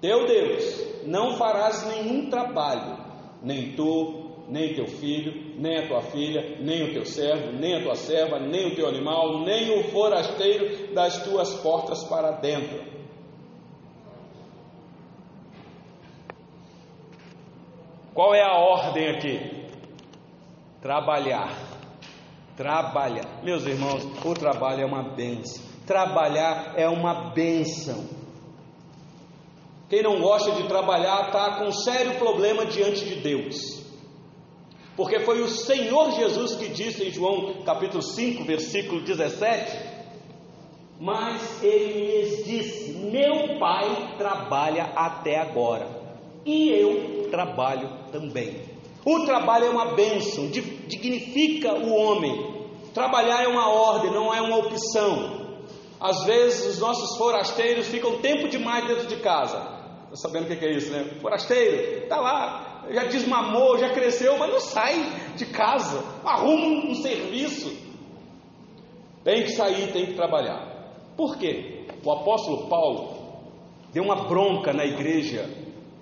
Teu 0.02 0.26
Deus, 0.26 1.06
não 1.06 1.38
farás 1.38 1.86
nenhum 1.88 2.30
trabalho, 2.30 2.98
nem 3.44 3.76
tu, 3.76 4.21
nem 4.52 4.76
teu 4.76 4.86
filho, 4.86 5.56
nem 5.58 5.80
a 5.80 5.88
tua 5.88 6.02
filha, 6.02 6.58
nem 6.60 6.84
o 6.84 6.94
teu 6.94 7.06
servo, 7.06 7.54
nem 7.54 7.78
a 7.78 7.84
tua 7.84 7.96
serva, 7.96 8.40
nem 8.40 8.68
o 8.68 8.76
teu 8.76 8.88
animal, 8.88 9.44
nem 9.44 9.80
o 9.80 9.84
forasteiro 9.86 10.94
das 10.94 11.24
tuas 11.24 11.56
portas 11.62 12.04
para 12.04 12.32
dentro. 12.34 12.92
Qual 18.14 18.36
é 18.36 18.44
a 18.44 18.58
ordem 18.58 19.10
aqui? 19.10 19.40
Trabalhar 20.82 21.72
Trabalhar. 22.62 23.42
Meus 23.44 23.66
irmãos, 23.66 24.04
o 24.24 24.34
trabalho 24.36 24.82
é 24.82 24.86
uma 24.86 25.02
benção. 25.02 25.64
Trabalhar 25.88 26.74
é 26.78 26.88
uma 26.88 27.32
benção. 27.32 28.06
Quem 29.90 30.04
não 30.04 30.22
gosta 30.22 30.52
de 30.52 30.68
trabalhar 30.68 31.28
está 31.28 31.58
com 31.58 31.66
um 31.66 31.72
sério 31.72 32.20
problema 32.20 32.66
diante 32.66 33.04
de 33.04 33.16
Deus. 33.16 33.82
Porque 34.96 35.20
foi 35.22 35.42
o 35.42 35.48
Senhor 35.48 36.12
Jesus 36.12 36.56
que 36.56 36.68
disse 36.68 37.08
em 37.08 37.12
João 37.12 37.64
capítulo 37.64 38.02
5, 38.02 38.44
versículo 38.44 39.02
17: 39.02 39.78
Mas 41.00 41.64
ele 41.64 41.94
lhes 41.94 42.46
disse: 42.46 42.94
Meu 42.94 43.58
pai 43.58 44.16
trabalha 44.18 44.92
até 44.96 45.40
agora, 45.40 45.88
e 46.46 46.70
eu 46.70 47.30
trabalho 47.30 47.90
também. 48.12 48.70
O 49.06 49.26
trabalho 49.26 49.66
é 49.66 49.70
uma 49.70 49.96
bênção, 49.96 50.50
dignifica 50.50 51.74
o 51.74 51.94
homem. 51.94 52.62
Trabalhar 52.94 53.44
é 53.44 53.48
uma 53.48 53.70
ordem, 53.70 54.12
não 54.12 54.34
é 54.34 54.42
uma 54.42 54.58
opção. 54.58 55.40
Às 56.00 56.24
vezes 56.26 56.76
os 56.76 56.80
nossos 56.80 57.18
forasteiros 57.18 57.88
ficam 57.88 58.18
tempo 58.18 58.50
demais 58.50 58.88
dentro 58.88 59.08
de 59.08 59.16
casa. 59.18 59.58
Tá 59.58 60.16
sabendo 60.16 60.52
o 60.52 60.58
que 60.58 60.66
é 60.66 60.72
isso, 60.72 60.92
né? 60.92 61.06
Forasteiro, 61.22 62.04
está 62.04 62.20
lá, 62.20 62.71
já 62.90 63.04
desmamou, 63.06 63.78
já 63.78 63.90
cresceu, 63.90 64.38
mas 64.38 64.52
não 64.52 64.60
sai 64.60 64.96
de 65.36 65.46
casa, 65.46 66.04
arruma 66.24 66.90
um 66.90 66.96
serviço. 66.96 67.72
Tem 69.24 69.44
que 69.44 69.52
sair, 69.52 69.92
tem 69.92 70.08
que 70.08 70.14
trabalhar. 70.14 71.14
Por 71.16 71.38
quê? 71.38 71.86
O 72.04 72.12
apóstolo 72.12 72.68
Paulo 72.68 73.22
deu 73.94 74.04
uma 74.04 74.28
bronca 74.28 74.74
na 74.74 74.86
igreja 74.86 75.48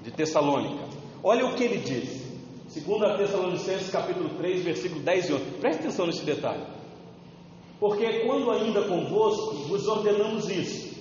de 0.02 0.12
Tessalônica. 0.12 0.88
Olha 1.24 1.46
o 1.46 1.56
que 1.56 1.64
ele 1.64 1.78
diz. 1.78 2.20
Segundo 2.70 3.06
a 3.06 3.18
Tessalonicenses 3.18 3.90
capítulo 3.90 4.30
3, 4.38 4.64
versículo 4.64 5.02
10 5.02 5.30
e 5.30 5.34
11. 5.34 5.46
Preste 5.60 5.80
atenção 5.80 6.06
nesse 6.06 6.24
detalhe. 6.24 6.64
Porque 7.80 8.26
quando 8.26 8.52
ainda 8.52 8.84
convosco 8.84 9.56
vos 9.68 9.88
ordenamos 9.88 10.50
isso: 10.50 10.96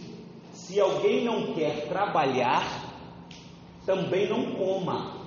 se 0.53 0.81
alguém 0.81 1.25
não 1.25 1.53
quer 1.55 1.89
trabalhar, 1.89 2.89
também 3.85 4.29
não 4.29 4.55
coma. 4.57 5.18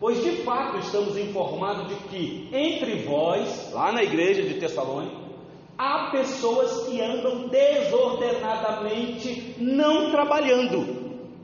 Pois 0.00 0.22
de 0.22 0.42
fato 0.42 0.78
estamos 0.78 1.16
informados 1.16 1.88
de 1.88 1.94
que 2.08 2.48
entre 2.52 3.04
vós, 3.04 3.72
lá 3.72 3.92
na 3.92 4.02
igreja 4.02 4.42
de 4.42 4.54
Tessalônica, 4.54 5.16
há 5.76 6.10
pessoas 6.10 6.86
que 6.86 7.00
andam 7.00 7.48
desordenadamente 7.48 9.54
não 9.58 10.10
trabalhando. 10.10 10.98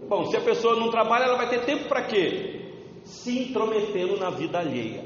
Bom, 0.08 0.26
se 0.26 0.36
a 0.36 0.40
pessoa 0.40 0.76
não 0.76 0.90
trabalha, 0.90 1.24
ela 1.24 1.36
vai 1.36 1.48
ter 1.48 1.64
tempo 1.64 1.88
para 1.88 2.04
quê? 2.04 2.54
se 3.04 3.38
intrometendo 3.38 4.18
na 4.18 4.30
vida 4.30 4.58
alheia. 4.58 5.04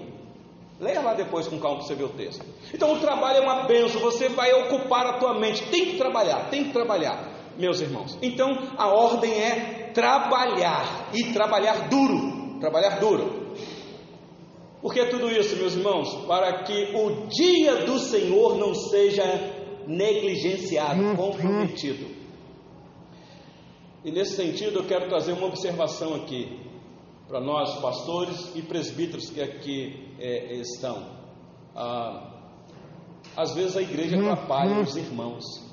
Leia 0.81 1.01
lá 1.01 1.15
depois 1.15 1.49
com 1.49 1.59
calma 1.59 1.79
para 1.79 1.87
você 1.87 1.95
ver 1.95 2.05
o 2.05 2.11
texto. 2.11 2.45
Então 2.73 2.93
o 2.93 3.01
trabalho 3.01 3.39
é 3.39 3.41
uma 3.41 3.65
benção, 3.65 4.01
você 4.01 4.29
vai 4.29 4.53
ocupar 4.53 5.07
a 5.07 5.19
tua 5.19 5.39
mente, 5.39 5.69
tem 5.71 5.87
que 5.87 5.99
trabalhar, 5.99 6.49
tem 6.51 6.65
que 6.65 6.73
trabalhar, 6.73 7.53
meus 7.59 7.81
irmãos. 7.81 8.17
Então 8.23 8.57
a 8.77 8.87
ordem 8.87 9.33
é 9.33 9.91
trabalhar 9.93 11.09
e 11.13 11.33
trabalhar 11.33 11.89
duro, 11.89 12.61
trabalhar 12.61 13.01
duro. 13.01 13.38
Por 14.81 14.95
que 14.95 15.05
tudo 15.07 15.29
isso, 15.31 15.57
meus 15.57 15.75
irmãos? 15.75 16.15
Para 16.27 16.63
que 16.63 16.95
o 16.95 17.27
dia 17.29 17.85
do 17.85 17.99
Senhor 17.99 18.57
não 18.57 18.75
seja 18.75 19.25
negligenciado, 19.87 21.01
uhum. 21.03 21.17
comprometido. 21.17 22.07
E 24.05 24.11
nesse 24.13 24.37
sentido 24.37 24.81
eu 24.81 24.87
quero 24.87 25.09
trazer 25.09 25.33
uma 25.33 25.47
observação 25.47 26.15
aqui 26.15 26.61
para 27.27 27.41
nós, 27.41 27.81
pastores 27.81 28.55
e 28.55 28.63
presbíteros 28.63 29.29
que 29.31 29.41
aqui 29.41 30.15
é, 30.19 30.55
estão. 30.55 31.19
Ah, 31.75 32.35
às 33.37 33.55
vezes 33.55 33.77
a 33.77 33.83
igreja 33.83 34.17
uhum. 34.17 34.31
atrapalha 34.31 34.81
os 34.81 34.97
irmãos. 34.97 35.68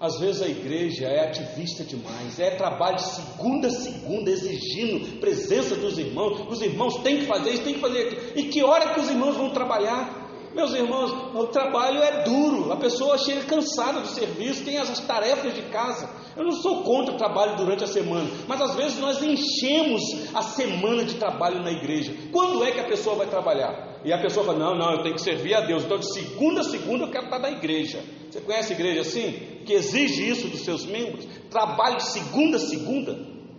Às 0.00 0.18
vezes 0.18 0.40
a 0.40 0.48
igreja 0.48 1.06
é 1.06 1.26
ativista 1.26 1.84
demais, 1.84 2.40
é 2.40 2.56
trabalho 2.56 2.96
de 2.96 3.02
segunda 3.02 3.68
a 3.68 3.70
segunda, 3.70 4.30
exigindo 4.30 5.20
presença 5.20 5.76
dos 5.76 5.98
irmãos. 5.98 6.40
Os 6.48 6.62
irmãos 6.62 6.96
têm 7.02 7.18
que 7.18 7.26
fazer 7.26 7.50
isso, 7.50 7.64
têm 7.64 7.74
que 7.74 7.80
fazer 7.80 8.06
aquilo. 8.06 8.22
E 8.34 8.48
que 8.48 8.64
hora 8.64 8.94
que 8.94 9.00
os 9.00 9.10
irmãos 9.10 9.36
vão 9.36 9.50
trabalhar? 9.50 10.20
Meus 10.54 10.72
irmãos, 10.72 11.12
o 11.34 11.46
trabalho 11.48 12.02
é 12.02 12.24
duro, 12.24 12.72
a 12.72 12.76
pessoa 12.76 13.18
chega 13.18 13.44
cansada 13.44 14.00
do 14.00 14.08
serviço, 14.08 14.64
tem 14.64 14.78
as 14.78 14.98
tarefas 15.00 15.54
de 15.54 15.62
casa. 15.64 16.08
Eu 16.36 16.44
não 16.44 16.52
sou 16.52 16.82
contra 16.82 17.16
trabalho 17.16 17.56
durante 17.56 17.84
a 17.84 17.86
semana, 17.86 18.28
mas 18.46 18.60
às 18.60 18.76
vezes 18.76 18.98
nós 19.00 19.22
enchemos 19.22 20.02
a 20.34 20.42
semana 20.42 21.04
de 21.04 21.14
trabalho 21.14 21.62
na 21.62 21.72
igreja. 21.72 22.14
Quando 22.30 22.64
é 22.64 22.70
que 22.70 22.80
a 22.80 22.86
pessoa 22.86 23.16
vai 23.16 23.26
trabalhar? 23.26 24.00
E 24.04 24.12
a 24.12 24.20
pessoa 24.20 24.46
fala: 24.46 24.58
Não, 24.58 24.76
não, 24.76 24.92
eu 24.92 25.02
tenho 25.02 25.14
que 25.14 25.22
servir 25.22 25.54
a 25.54 25.60
Deus, 25.60 25.84
então 25.84 25.98
de 25.98 26.12
segunda 26.12 26.60
a 26.60 26.64
segunda 26.64 27.04
eu 27.04 27.10
quero 27.10 27.24
estar 27.24 27.38
na 27.38 27.50
igreja. 27.50 28.02
Você 28.30 28.40
conhece 28.40 28.72
a 28.72 28.76
igreja 28.76 29.00
assim? 29.00 29.32
Que 29.66 29.74
exige 29.74 30.28
isso 30.28 30.48
dos 30.48 30.60
seus 30.60 30.86
membros? 30.86 31.26
Trabalho 31.50 31.96
de 31.96 32.08
segunda 32.10 32.56
a 32.56 32.60
segunda 32.60 33.18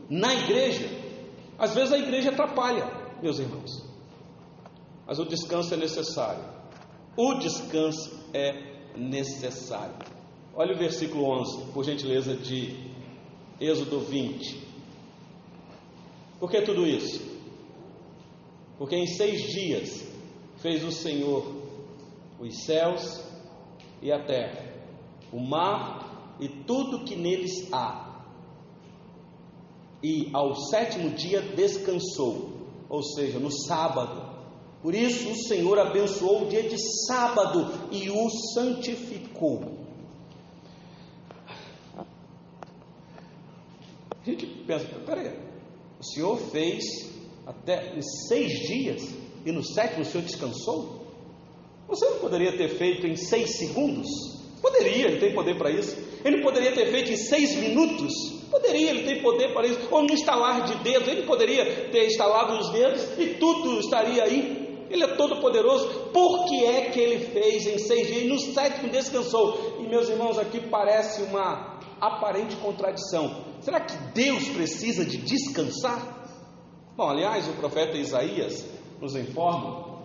na 0.10 0.34
igreja. 0.34 0.89
Às 1.60 1.75
vezes 1.75 1.93
a 1.93 1.97
igreja 1.97 2.31
atrapalha, 2.31 2.89
meus 3.21 3.38
irmãos, 3.38 3.69
mas 5.05 5.19
o 5.19 5.25
descanso 5.25 5.73
é 5.73 5.77
necessário. 5.77 6.43
O 7.17 7.36
descanso 7.36 8.19
é 8.34 8.97
necessário. 8.97 10.20
Olha 10.53 10.75
o 10.75 10.77
versículo 10.77 11.23
11, 11.39 11.71
por 11.71 11.85
gentileza, 11.85 12.35
de 12.35 12.75
Êxodo 13.59 14.01
20. 14.01 14.61
Por 16.39 16.51
que 16.51 16.61
tudo 16.61 16.85
isso? 16.85 17.21
Porque 18.77 18.95
em 18.95 19.07
seis 19.07 19.43
dias 19.43 20.11
fez 20.57 20.83
o 20.83 20.91
Senhor 20.91 21.61
os 22.39 22.65
céus 22.65 23.23
e 24.01 24.11
a 24.11 24.25
terra, 24.25 24.73
o 25.31 25.39
mar 25.39 26.35
e 26.39 26.49
tudo 26.49 27.05
que 27.05 27.15
neles 27.15 27.71
há. 27.71 28.25
E 30.03 30.31
ao 30.33 30.55
sétimo 30.55 31.11
dia 31.11 31.41
descansou, 31.41 32.67
ou 32.89 33.03
seja, 33.03 33.39
no 33.39 33.51
sábado. 33.51 34.31
Por 34.81 34.95
isso 34.95 35.29
o 35.29 35.35
Senhor 35.35 35.77
abençoou 35.77 36.43
o 36.43 36.49
dia 36.49 36.63
de 36.63 36.77
sábado 37.05 37.71
e 37.91 38.09
o 38.09 38.29
santificou. 38.53 39.79
A 44.21 44.25
gente 44.25 44.45
pensa, 44.71 44.88
peraí, 45.05 45.31
o 45.99 46.03
Senhor 46.03 46.38
fez 46.38 46.84
até 47.45 47.93
em 47.95 48.01
seis 48.01 48.51
dias 48.67 49.01
e 49.45 49.51
no 49.51 49.63
sétimo 49.63 50.01
o 50.01 50.05
Senhor 50.05 50.23
descansou? 50.23 51.01
Você 51.89 52.05
não 52.05 52.19
poderia 52.19 52.55
ter 52.57 52.69
feito 52.69 53.05
em 53.05 53.17
seis 53.17 53.57
segundos? 53.57 54.07
Poderia, 54.62 55.07
ele 55.07 55.19
tem 55.19 55.34
poder 55.34 55.57
para 55.57 55.71
isso. 55.71 55.97
Ele 56.23 56.41
poderia 56.41 56.71
ter 56.71 56.89
feito 56.89 57.12
em 57.12 57.17
seis 57.17 57.55
minutos? 57.55 58.13
Poderia, 58.49 58.91
ele 58.91 59.03
tem 59.03 59.21
poder 59.21 59.53
para 59.53 59.67
isso. 59.67 59.79
Ou 59.89 60.03
no 60.03 60.13
estalar 60.13 60.63
de 60.63 60.75
dedos, 60.84 61.07
ele 61.07 61.23
poderia 61.23 61.89
ter 61.89 62.05
instalado 62.05 62.53
os 62.60 62.69
dedos 62.69 63.01
e 63.17 63.36
tudo 63.36 63.79
estaria 63.79 64.23
aí. 64.23 64.86
Ele 64.89 65.03
é 65.03 65.15
todo 65.15 65.41
poderoso. 65.41 65.88
Por 66.13 66.45
que 66.45 66.63
é 66.63 66.91
que 66.91 66.99
ele 66.99 67.25
fez 67.25 67.65
em 67.65 67.77
seis 67.77 68.07
dias 68.07 68.23
e 68.23 68.27
no 68.27 68.39
sétimo 68.39 68.89
descansou? 68.89 69.77
E 69.79 69.88
meus 69.88 70.07
irmãos, 70.07 70.38
aqui 70.38 70.60
parece 70.60 71.23
uma 71.23 71.79
aparente 71.99 72.55
contradição. 72.57 73.50
Será 73.62 73.80
que 73.80 73.95
Deus 74.13 74.50
precisa 74.50 75.06
de 75.06 75.17
descansar? 75.17 76.19
Bom, 76.97 77.10
aliás, 77.10 77.47
o 77.47 77.54
profeta 77.54 77.97
Isaías 77.97 78.65
nos 79.00 79.15
informa: 79.15 80.02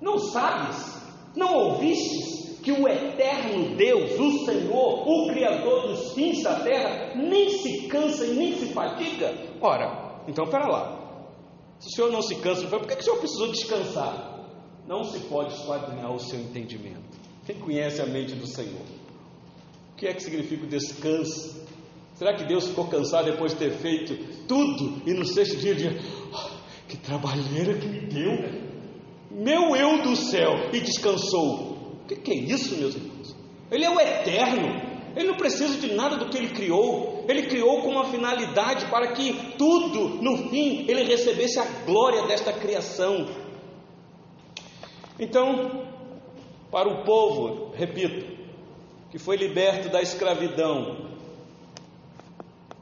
não 0.00 0.18
sabes 0.18 0.96
não 1.36 1.54
ouvistes 1.54 2.58
que 2.62 2.72
o 2.72 2.88
eterno 2.88 3.76
Deus, 3.76 4.18
o 4.18 4.44
Senhor, 4.44 5.06
o 5.06 5.28
Criador 5.28 5.88
dos 5.88 6.14
fins 6.14 6.42
da 6.42 6.60
terra, 6.60 7.14
nem 7.14 7.50
se 7.50 7.86
cansa 7.86 8.26
e 8.26 8.34
nem 8.34 8.58
se 8.58 8.72
fatiga? 8.72 9.34
Ora, 9.60 10.22
então 10.26 10.46
pera 10.46 10.66
lá. 10.66 11.06
Se 11.78 11.88
o 11.88 11.92
Senhor 11.92 12.10
não 12.10 12.22
se 12.22 12.34
cansa, 12.36 12.66
por 12.66 12.86
que, 12.86 12.96
que 12.96 13.02
o 13.02 13.04
Senhor 13.04 13.18
precisou 13.18 13.48
descansar? 13.52 14.34
Não 14.86 15.04
se 15.04 15.20
pode 15.20 15.52
esquadrinhar 15.52 16.12
o 16.12 16.18
seu 16.18 16.40
entendimento. 16.40 17.16
Quem 17.44 17.58
conhece 17.58 18.00
a 18.00 18.06
mente 18.06 18.34
do 18.34 18.46
Senhor? 18.46 18.82
O 19.92 19.96
que 19.96 20.06
é 20.06 20.14
que 20.14 20.22
significa 20.22 20.64
o 20.64 20.68
descanso? 20.68 21.65
Será 22.16 22.34
que 22.34 22.44
Deus 22.44 22.68
ficou 22.68 22.88
cansado 22.88 23.30
depois 23.30 23.52
de 23.52 23.58
ter 23.58 23.70
feito 23.72 24.16
tudo 24.46 25.02
e 25.06 25.12
no 25.12 25.24
sexto 25.24 25.56
dia 25.56 25.74
de 25.74 25.88
oh, 25.88 26.50
que 26.88 26.96
trabalheira 26.96 27.74
que 27.74 27.86
me 27.86 28.00
deu? 28.00 28.66
meu 29.36 29.76
eu 29.76 30.02
do 30.02 30.16
céu, 30.16 30.70
e 30.72 30.80
descansou. 30.80 31.76
O 32.02 32.06
que, 32.08 32.16
que 32.16 32.30
é 32.30 32.34
isso, 32.34 32.76
meus 32.76 32.94
irmãos? 32.94 33.36
Ele 33.70 33.84
é 33.84 33.90
o 33.90 34.00
eterno. 34.00 34.96
Ele 35.14 35.28
não 35.28 35.36
precisa 35.36 35.78
de 35.78 35.94
nada 35.94 36.16
do 36.16 36.30
que 36.30 36.38
ele 36.38 36.50
criou. 36.50 37.24
Ele 37.28 37.42
criou 37.42 37.82
com 37.82 37.90
uma 37.90 38.04
finalidade 38.04 38.86
para 38.86 39.12
que 39.12 39.34
tudo, 39.58 40.22
no 40.22 40.48
fim, 40.48 40.86
ele 40.88 41.02
recebesse 41.04 41.58
a 41.58 41.64
glória 41.84 42.26
desta 42.26 42.52
criação. 42.52 43.26
Então, 45.18 45.86
para 46.70 46.88
o 46.88 47.04
povo, 47.04 47.72
repito, 47.74 48.26
que 49.10 49.18
foi 49.18 49.36
liberto 49.36 49.90
da 49.90 50.00
escravidão, 50.00 51.15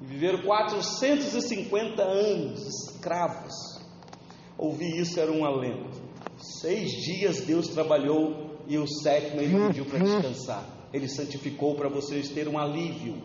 viveram 0.04 0.42
450 0.42 2.02
anos 2.02 2.66
escravos, 2.66 3.54
ouvir 4.58 4.98
isso 4.98 5.18
era 5.18 5.32
um 5.32 5.44
alento. 5.44 6.02
Seis 6.36 6.90
dias 6.90 7.40
Deus 7.40 7.68
trabalhou 7.68 8.58
e 8.66 8.76
o 8.78 8.86
sétimo 8.86 9.40
ele 9.40 9.66
pediu 9.66 9.84
para 9.86 9.98
descansar. 9.98 10.64
Ele 10.92 11.08
santificou 11.08 11.74
para 11.74 11.88
vocês 11.88 12.28
terem 12.28 12.52
um 12.52 12.58
alívio. 12.58 13.20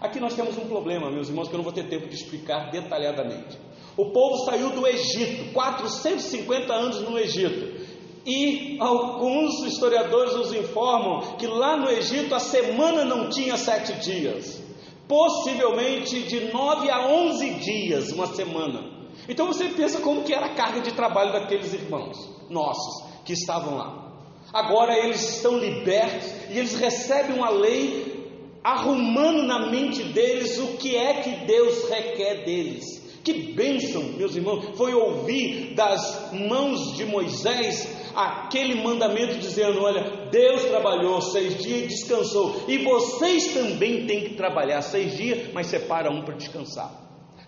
Aqui 0.00 0.18
nós 0.18 0.34
temos 0.34 0.56
um 0.56 0.66
problema, 0.66 1.10
meus 1.10 1.28
irmãos, 1.28 1.48
que 1.48 1.54
eu 1.54 1.58
não 1.58 1.64
vou 1.64 1.72
ter 1.72 1.88
tempo 1.88 2.08
de 2.08 2.14
explicar 2.14 2.70
detalhadamente. 2.70 3.58
O 3.96 4.10
povo 4.10 4.44
saiu 4.44 4.70
do 4.70 4.86
Egito, 4.86 5.52
450 5.52 6.72
anos 6.72 7.00
no 7.02 7.18
Egito. 7.18 7.84
E 8.26 8.78
alguns 8.80 9.62
historiadores 9.64 10.34
nos 10.34 10.52
informam 10.52 11.36
que 11.36 11.46
lá 11.46 11.76
no 11.76 11.90
Egito 11.90 12.34
a 12.34 12.40
semana 12.40 13.04
não 13.04 13.28
tinha 13.28 13.56
sete 13.56 13.92
dias, 14.00 14.63
possivelmente 15.08 16.22
de 16.22 16.52
nove 16.52 16.90
a 16.90 17.08
onze 17.08 17.50
dias, 17.54 18.10
uma 18.12 18.26
semana. 18.26 18.92
Então 19.28 19.46
você 19.46 19.66
pensa 19.66 20.00
como 20.00 20.22
que 20.22 20.34
era 20.34 20.46
a 20.46 20.54
carga 20.54 20.80
de 20.80 20.92
trabalho 20.92 21.32
daqueles 21.32 21.72
irmãos 21.72 22.16
nossos 22.50 23.04
que 23.24 23.32
estavam 23.32 23.76
lá. 23.76 24.12
Agora 24.52 24.96
eles 24.96 25.36
estão 25.36 25.58
libertos 25.58 26.30
e 26.50 26.58
eles 26.58 26.74
recebem 26.74 27.36
uma 27.36 27.50
lei 27.50 28.14
arrumando 28.62 29.42
na 29.42 29.70
mente 29.70 30.02
deles 30.02 30.58
o 30.58 30.76
que 30.76 30.96
é 30.96 31.20
que 31.22 31.44
Deus 31.46 31.88
requer 31.88 32.44
deles. 32.44 33.03
Que 33.24 33.54
bênção, 33.54 34.02
meus 34.18 34.36
irmãos, 34.36 34.76
foi 34.76 34.92
ouvir 34.92 35.74
das 35.74 36.30
mãos 36.32 36.94
de 36.94 37.06
Moisés 37.06 37.88
aquele 38.14 38.82
mandamento 38.82 39.38
dizendo: 39.38 39.82
Olha, 39.82 40.28
Deus 40.30 40.64
trabalhou 40.64 41.22
seis 41.22 41.56
dias 41.56 41.84
e 41.84 41.86
descansou, 41.86 42.54
e 42.68 42.78
vocês 42.84 43.54
também 43.54 44.06
têm 44.06 44.24
que 44.24 44.34
trabalhar 44.34 44.82
seis 44.82 45.16
dias, 45.16 45.50
mas 45.54 45.68
separa 45.68 46.10
um 46.10 46.22
para 46.22 46.34
descansar. 46.34 46.92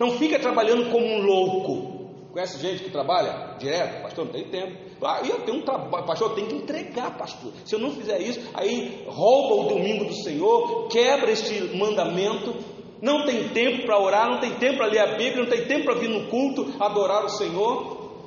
Não 0.01 0.13
fica 0.13 0.39
trabalhando 0.39 0.91
como 0.91 1.05
um 1.05 1.23
louco. 1.23 1.97
Conhece 2.33 2.61
gente 2.61 2.83
que 2.83 2.91
trabalha 2.91 3.57
direto? 3.59 4.03
Pastor, 4.03 4.27
não 4.27 4.33
tem 4.33 4.45
tempo. 4.51 4.87
Ah, 5.03 5.21
eu 5.27 5.41
tenho 5.41 5.59
um 5.59 5.63
trabalho, 5.63 6.07
pastor, 6.07 6.31
eu 6.31 6.35
tenho 6.37 6.49
que 6.49 6.57
entregar, 6.57 7.17
pastor. 7.17 7.53
Se 7.65 7.75
eu 7.75 7.79
não 7.79 7.91
fizer 7.91 8.19
isso, 8.21 8.41
aí 8.55 9.05
rouba 9.07 9.67
o 9.67 9.69
domingo 9.75 10.07
do 10.07 10.15
Senhor, 10.15 10.89
quebra 10.89 11.31
este 11.31 11.77
mandamento, 11.77 12.55
não 13.01 13.25
tem 13.25 13.49
tempo 13.51 13.85
para 13.85 13.99
orar, 13.99 14.31
não 14.31 14.41
tem 14.41 14.55
tempo 14.55 14.79
para 14.79 14.87
ler 14.87 15.01
a 15.01 15.17
Bíblia, 15.17 15.43
não 15.43 15.51
tem 15.51 15.67
tempo 15.67 15.85
para 15.85 15.95
vir 15.95 16.09
no 16.09 16.29
culto, 16.29 16.75
adorar 16.81 17.25
o 17.25 17.29
Senhor. 17.29 18.21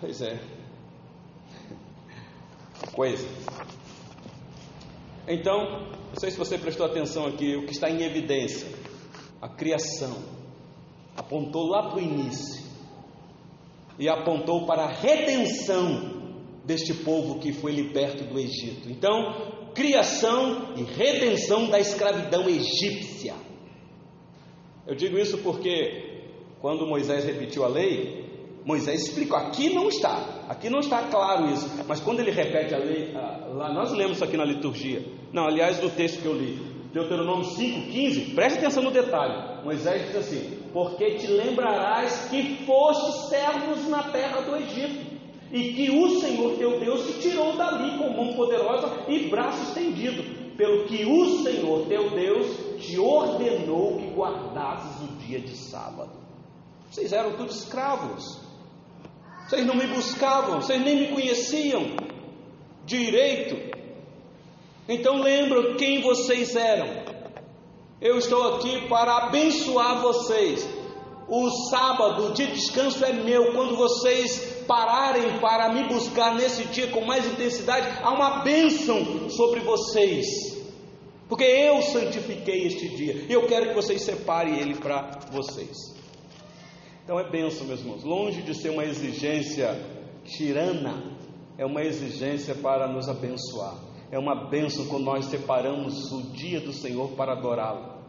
Pois 0.00 0.22
é. 0.22 0.40
Coisa. 2.94 3.28
Então, 5.26 5.88
não 6.08 6.16
sei 6.16 6.30
se 6.30 6.38
você 6.38 6.58
prestou 6.58 6.86
atenção 6.86 7.26
aqui, 7.26 7.56
o 7.56 7.66
que 7.66 7.72
está 7.72 7.90
em 7.90 8.02
evidência: 8.02 8.68
a 9.40 9.48
criação 9.48 10.16
apontou 11.16 11.68
lá 11.68 11.88
para 11.88 11.98
o 11.98 12.00
início 12.00 12.64
e 13.98 14.08
apontou 14.08 14.64
para 14.66 14.84
a 14.84 14.88
redenção 14.88 16.20
deste 16.64 16.94
povo 16.94 17.38
que 17.38 17.52
foi 17.52 17.72
liberto 17.72 18.24
do 18.24 18.38
Egito. 18.38 18.90
Então, 18.90 19.59
criação 19.74 20.74
e 20.76 20.82
redenção 20.82 21.68
da 21.68 21.78
escravidão 21.78 22.48
egípcia. 22.48 23.34
Eu 24.86 24.94
digo 24.94 25.18
isso 25.18 25.38
porque 25.38 26.22
quando 26.60 26.86
Moisés 26.86 27.24
repetiu 27.24 27.64
a 27.64 27.68
lei, 27.68 28.28
Moisés 28.64 29.02
explicou, 29.02 29.36
aqui 29.36 29.72
não 29.72 29.88
está, 29.88 30.44
aqui 30.48 30.68
não 30.68 30.80
está 30.80 31.08
claro 31.08 31.50
isso, 31.50 31.68
mas 31.88 32.00
quando 32.00 32.20
ele 32.20 32.30
repete 32.30 32.74
a 32.74 32.78
lei, 32.78 33.12
lá 33.12 33.72
nós 33.72 33.92
lemos 33.92 34.16
isso 34.16 34.24
aqui 34.24 34.36
na 34.36 34.44
liturgia, 34.44 35.02
não, 35.32 35.46
aliás, 35.46 35.78
do 35.78 35.88
texto 35.90 36.20
que 36.20 36.26
eu 36.26 36.34
li, 36.34 36.58
Deuteronômio 36.92 37.44
5,15, 37.44 38.34
preste 38.34 38.58
atenção 38.58 38.82
no 38.82 38.90
detalhe. 38.90 39.64
Moisés 39.64 40.06
diz 40.06 40.16
assim: 40.16 40.58
Porque 40.72 41.14
te 41.14 41.28
lembrarás 41.28 42.28
que 42.28 42.64
foste 42.66 43.28
servos 43.28 43.88
na 43.88 44.10
terra 44.10 44.40
do 44.40 44.56
Egito, 44.56 45.09
e 45.52 45.72
que 45.72 45.90
o 45.90 46.20
Senhor 46.20 46.56
teu 46.56 46.78
Deus 46.78 47.06
te 47.06 47.20
tirou 47.20 47.56
dali 47.56 47.98
com 47.98 48.10
mão 48.10 48.34
poderosa 48.34 49.04
e 49.08 49.28
braço 49.28 49.62
estendido, 49.62 50.22
pelo 50.56 50.84
que 50.84 51.04
o 51.04 51.42
Senhor 51.42 51.86
teu 51.86 52.10
Deus 52.10 52.78
te 52.78 52.98
ordenou 52.98 53.96
que 53.96 54.10
guardasses 54.10 55.02
o 55.02 55.16
dia 55.16 55.40
de 55.40 55.56
sábado. 55.56 56.12
Vocês 56.90 57.12
eram 57.12 57.36
todos 57.36 57.62
escravos, 57.62 58.40
vocês 59.48 59.66
não 59.66 59.74
me 59.74 59.86
buscavam, 59.86 60.60
vocês 60.60 60.80
nem 60.82 61.00
me 61.00 61.08
conheciam 61.08 61.96
direito, 62.84 63.70
então 64.88 65.20
lembram 65.22 65.76
quem 65.76 66.00
vocês 66.00 66.56
eram. 66.56 67.10
Eu 68.00 68.18
estou 68.18 68.54
aqui 68.54 68.88
para 68.88 69.26
abençoar 69.26 70.00
vocês. 70.02 70.68
O 71.28 71.48
sábado 71.68 72.32
de 72.32 72.46
descanso 72.46 73.04
é 73.04 73.12
meu. 73.12 73.52
Quando 73.52 73.76
vocês 73.76 74.49
pararem 74.70 75.40
para 75.40 75.68
me 75.72 75.88
buscar 75.88 76.36
nesse 76.36 76.62
dia 76.66 76.86
com 76.92 77.00
mais 77.04 77.26
intensidade, 77.26 77.88
há 78.04 78.12
uma 78.12 78.44
bênção 78.44 79.28
sobre 79.28 79.58
vocês. 79.58 80.26
Porque 81.28 81.42
eu 81.42 81.82
santifiquei 81.82 82.68
este 82.68 82.88
dia. 82.88 83.26
E 83.28 83.32
eu 83.32 83.48
quero 83.48 83.70
que 83.70 83.74
vocês 83.74 84.00
separem 84.00 84.60
ele 84.60 84.76
para 84.76 85.18
vocês. 85.32 85.76
Então 87.02 87.18
é 87.18 87.28
bênção, 87.28 87.66
meus 87.66 87.80
irmãos. 87.80 88.04
Longe 88.04 88.42
de 88.42 88.54
ser 88.54 88.70
uma 88.70 88.84
exigência 88.84 89.74
tirana, 90.24 91.18
é 91.58 91.66
uma 91.66 91.82
exigência 91.82 92.54
para 92.54 92.86
nos 92.86 93.08
abençoar. 93.08 93.74
É 94.12 94.18
uma 94.20 94.48
bênção 94.48 94.86
quando 94.86 95.02
nós 95.02 95.24
separamos 95.24 96.12
o 96.12 96.22
dia 96.30 96.60
do 96.60 96.72
Senhor 96.72 97.08
para 97.16 97.32
adorá-lo. 97.32 98.04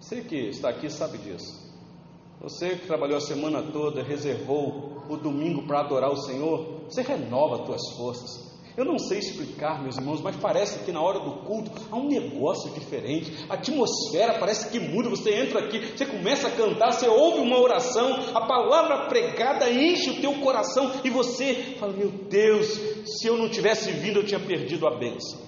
Você 0.00 0.22
que 0.22 0.48
está 0.48 0.70
aqui 0.70 0.88
sabe 0.88 1.18
disso. 1.18 1.68
Você 2.40 2.76
que 2.76 2.86
trabalhou 2.86 3.18
a 3.18 3.20
semana 3.20 3.62
toda, 3.62 4.02
reservou 4.02 4.97
o 5.08 5.16
domingo 5.16 5.66
para 5.66 5.80
adorar 5.80 6.10
o 6.10 6.16
Senhor, 6.16 6.82
você 6.88 7.02
renova 7.02 7.56
as 7.56 7.66
suas 7.66 7.96
forças. 7.96 8.48
Eu 8.78 8.84
não 8.84 8.96
sei 8.96 9.18
explicar, 9.18 9.82
meus 9.82 9.96
irmãos, 9.96 10.20
mas 10.20 10.36
parece 10.36 10.84
que 10.84 10.92
na 10.92 11.02
hora 11.02 11.18
do 11.18 11.42
culto 11.42 11.68
há 11.90 11.96
um 11.96 12.06
negócio 12.06 12.70
diferente. 12.70 13.44
A 13.48 13.54
atmosfera 13.54 14.38
parece 14.38 14.70
que 14.70 14.78
muda. 14.78 15.08
Você 15.08 15.34
entra 15.34 15.64
aqui, 15.64 15.80
você 15.80 16.06
começa 16.06 16.46
a 16.46 16.50
cantar, 16.52 16.92
você 16.92 17.08
ouve 17.08 17.40
uma 17.40 17.58
oração, 17.58 18.08
a 18.32 18.46
palavra 18.46 19.08
pregada 19.08 19.68
enche 19.68 20.10
o 20.10 20.20
teu 20.20 20.32
coração 20.34 20.92
e 21.02 21.10
você 21.10 21.74
fala: 21.80 21.92
Meu 21.92 22.08
Deus, 22.08 22.68
se 23.04 23.26
eu 23.26 23.36
não 23.36 23.48
tivesse 23.48 23.90
vindo, 23.90 24.20
eu 24.20 24.24
tinha 24.24 24.38
perdido 24.38 24.86
a 24.86 24.96
bênção. 24.96 25.40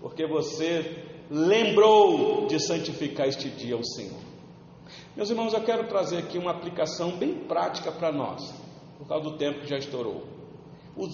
Porque 0.00 0.24
você 0.24 1.04
lembrou 1.28 2.46
de 2.46 2.60
santificar 2.64 3.26
este 3.26 3.48
dia 3.48 3.74
ao 3.74 3.82
Senhor. 3.82 4.27
Meus 5.18 5.30
irmãos, 5.30 5.52
eu 5.52 5.64
quero 5.64 5.88
trazer 5.88 6.18
aqui 6.18 6.38
uma 6.38 6.52
aplicação 6.52 7.10
bem 7.10 7.34
prática 7.34 7.90
para 7.90 8.12
nós, 8.12 8.54
por 8.96 9.08
causa 9.08 9.24
do 9.28 9.36
tempo 9.36 9.62
que 9.62 9.66
já 9.66 9.76
estourou. 9.76 10.22
Os 10.96 11.10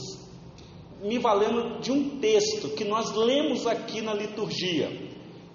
me 1.02 1.18
valendo 1.18 1.80
de 1.80 1.90
um 1.90 2.20
texto 2.20 2.74
que 2.76 2.84
nós 2.84 3.14
lemos 3.16 3.66
aqui 3.66 4.02
na 4.02 4.12
liturgia. 4.12 4.90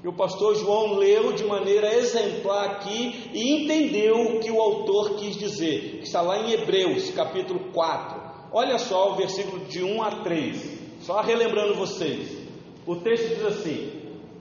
E 0.04 0.08
o 0.08 0.14
pastor 0.14 0.56
João 0.56 0.96
leu 0.96 1.32
de 1.34 1.44
maneira 1.44 1.94
exemplar 1.94 2.72
aqui 2.72 3.30
e 3.32 3.54
entendeu 3.54 4.16
o 4.16 4.40
que 4.40 4.50
o 4.50 4.60
autor 4.60 5.18
quis 5.18 5.38
dizer, 5.38 6.00
que 6.00 6.06
está 6.06 6.24
lá 6.24 6.40
em 6.40 6.52
Hebreus, 6.52 7.12
capítulo 7.12 7.72
4. 7.72 8.20
Olha 8.52 8.80
só 8.80 9.12
o 9.12 9.16
versículo 9.16 9.64
de 9.66 9.84
1 9.84 10.02
a 10.02 10.24
3. 10.24 11.02
Só 11.02 11.22
relembrando 11.22 11.76
vocês. 11.76 12.36
O 12.88 12.96
texto 12.96 13.28
diz 13.28 13.46
assim: 13.46 13.92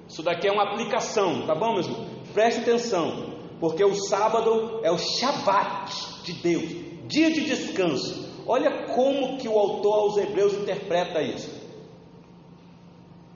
Isso 0.09 0.23
daqui 0.23 0.49
é 0.49 0.51
uma 0.51 0.73
aplicação, 0.73 1.47
tá 1.47 1.55
bom, 1.55 1.75
meus 1.75 1.87
irmãos? 1.87 2.09
Preste 2.33 2.61
atenção, 2.61 3.28
porque 3.61 3.85
o 3.85 3.95
sábado 3.95 4.81
é 4.83 4.91
o 4.91 4.99
Shabat 4.99 6.23
de 6.25 6.33
Deus, 6.35 7.09
dia 7.09 7.31
de 7.31 7.45
descanso. 7.45 8.29
Olha 8.47 8.87
como 8.95 9.39
que 9.39 9.49
o 9.49 9.59
autor 9.59 9.95
aos 9.95 10.17
Hebreus 10.17 10.55
interpreta 10.55 11.21
isso. 11.21 11.59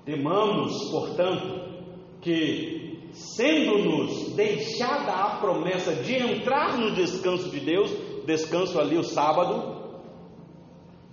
Temamos, 0.04 0.90
portanto, 0.90 2.20
que, 2.20 3.08
sendo-nos 3.12 4.32
deixada 4.34 5.12
a 5.12 5.36
promessa 5.40 5.94
de 5.94 6.14
entrar 6.14 6.78
no 6.78 6.94
descanso 6.94 7.50
de 7.50 7.60
Deus, 7.60 7.90
descanso 8.24 8.80
ali 8.80 8.96
o 8.96 9.04
sábado, 9.04 9.82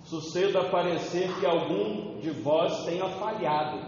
suceda 0.04 0.70
parecer 0.70 1.28
que 1.38 1.46
algum 1.46 2.18
de 2.20 2.30
vós 2.30 2.84
tenha 2.84 3.08
falhado, 3.10 3.80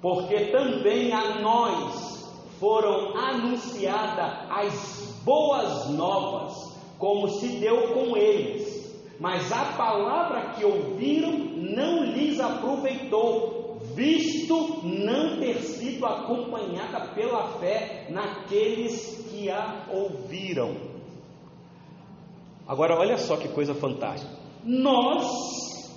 porque 0.00 0.46
também 0.46 1.12
a 1.12 1.40
nós 1.40 2.15
foram 2.58 3.16
anunciadas 3.16 4.50
as 4.50 5.20
boas 5.24 5.90
novas, 5.90 6.76
como 6.98 7.28
se 7.28 7.48
deu 7.58 7.94
com 7.94 8.16
eles 8.16 8.76
mas 9.18 9.50
a 9.50 9.72
palavra 9.76 10.52
que 10.54 10.64
ouviram 10.64 11.32
não 11.32 12.04
lhes 12.04 12.38
aproveitou, 12.38 13.78
visto 13.94 14.80
não 14.84 15.38
ter 15.38 15.56
sido 15.62 16.04
acompanhada 16.04 17.12
pela 17.14 17.58
fé 17.58 18.08
naqueles 18.10 19.26
que 19.30 19.50
a 19.50 19.86
ouviram. 19.90 20.74
Agora, 22.66 22.98
olha 22.98 23.16
só 23.16 23.36
que 23.36 23.48
coisa 23.48 23.74
fantástica. 23.74 24.30
Nós, 24.64 25.94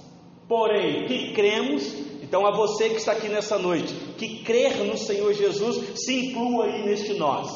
porém, 0.48 1.06
que 1.08 1.34
cremos, 1.34 1.84
então 2.30 2.46
a 2.46 2.52
você 2.52 2.90
que 2.90 2.98
está 2.98 3.14
aqui 3.14 3.28
nessa 3.28 3.58
noite, 3.58 3.92
que 4.16 4.44
crer 4.44 4.84
no 4.86 4.96
Senhor 4.96 5.34
Jesus, 5.34 6.00
se 6.00 6.28
inclua 6.28 6.66
aí 6.66 6.86
neste 6.86 7.16
nós. 7.16 7.50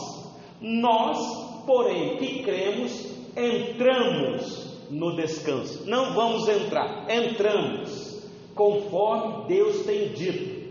Nós, 0.60 1.20
porém, 1.64 2.18
que 2.18 2.42
cremos, 2.42 3.06
entramos 3.38 4.88
no 4.90 5.16
descanso. 5.16 5.84
Não 5.86 6.16
vamos 6.16 6.50
entrar, 6.50 7.06
entramos, 7.08 8.28
conforme 8.56 9.48
Deus 9.48 9.86
tem 9.86 10.12
dito. 10.12 10.64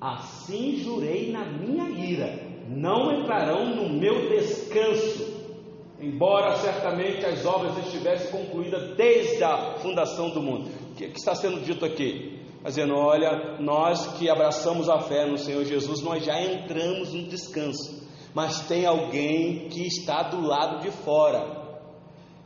Assim 0.00 0.78
jurei 0.82 1.30
na 1.30 1.44
minha 1.44 1.88
ira: 1.88 2.40
não 2.68 3.20
entrarão 3.20 3.76
no 3.76 3.88
meu 3.88 4.28
descanso, 4.28 5.24
embora 6.00 6.56
certamente 6.56 7.24
as 7.24 7.46
obras 7.46 7.78
estivessem 7.86 8.28
concluídas 8.32 8.96
desde 8.96 9.44
a 9.44 9.78
fundação 9.78 10.30
do 10.30 10.42
mundo. 10.42 10.68
O 10.90 10.94
que, 10.96 11.06
que 11.10 11.18
está 11.20 11.36
sendo 11.36 11.60
dito 11.60 11.84
aqui? 11.84 12.35
Dizendo, 12.66 12.96
olha, 12.96 13.58
nós 13.60 14.18
que 14.18 14.28
abraçamos 14.28 14.88
a 14.88 14.98
fé 14.98 15.24
no 15.24 15.38
Senhor 15.38 15.64
Jesus, 15.64 16.02
nós 16.02 16.24
já 16.24 16.42
entramos 16.42 17.12
no 17.12 17.28
descanso, 17.28 18.04
mas 18.34 18.66
tem 18.66 18.84
alguém 18.84 19.68
que 19.68 19.86
está 19.86 20.24
do 20.24 20.40
lado 20.40 20.82
de 20.82 20.90
fora, 20.90 21.64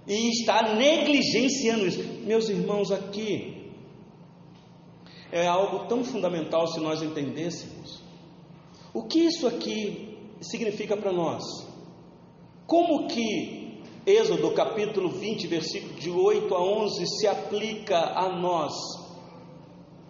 e 0.06 0.28
está 0.28 0.74
negligenciando 0.74 1.86
isso. 1.86 2.02
Meus 2.26 2.50
irmãos, 2.50 2.92
aqui 2.92 3.72
é 5.32 5.46
algo 5.46 5.86
tão 5.86 6.04
fundamental 6.04 6.66
se 6.66 6.80
nós 6.80 7.00
entendêssemos. 7.02 8.02
O 8.92 9.04
que 9.04 9.20
isso 9.20 9.46
aqui 9.46 10.18
significa 10.40 10.98
para 10.98 11.12
nós? 11.12 11.42
Como 12.66 13.06
que 13.08 13.80
Êxodo 14.04 14.50
capítulo 14.50 15.08
20, 15.08 15.46
versículo 15.46 15.94
de 15.94 16.10
8 16.10 16.54
a 16.54 16.62
11 16.62 17.06
se 17.06 17.26
aplica 17.26 17.98
a 17.98 18.28
nós? 18.28 18.72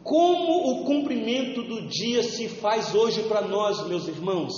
Como 0.02 0.70
o 0.70 0.84
cumprimento 0.84 1.62
do 1.62 1.82
dia 1.88 2.22
se 2.22 2.48
faz 2.48 2.94
hoje 2.94 3.22
para 3.24 3.42
nós, 3.42 3.86
meus 3.86 4.08
irmãos? 4.08 4.52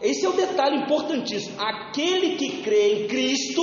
Esse 0.00 0.24
é 0.24 0.28
o 0.28 0.32
detalhe 0.32 0.82
importantíssimo. 0.82 1.60
Aquele 1.60 2.36
que 2.36 2.62
crê 2.62 3.04
em 3.04 3.08
Cristo 3.08 3.62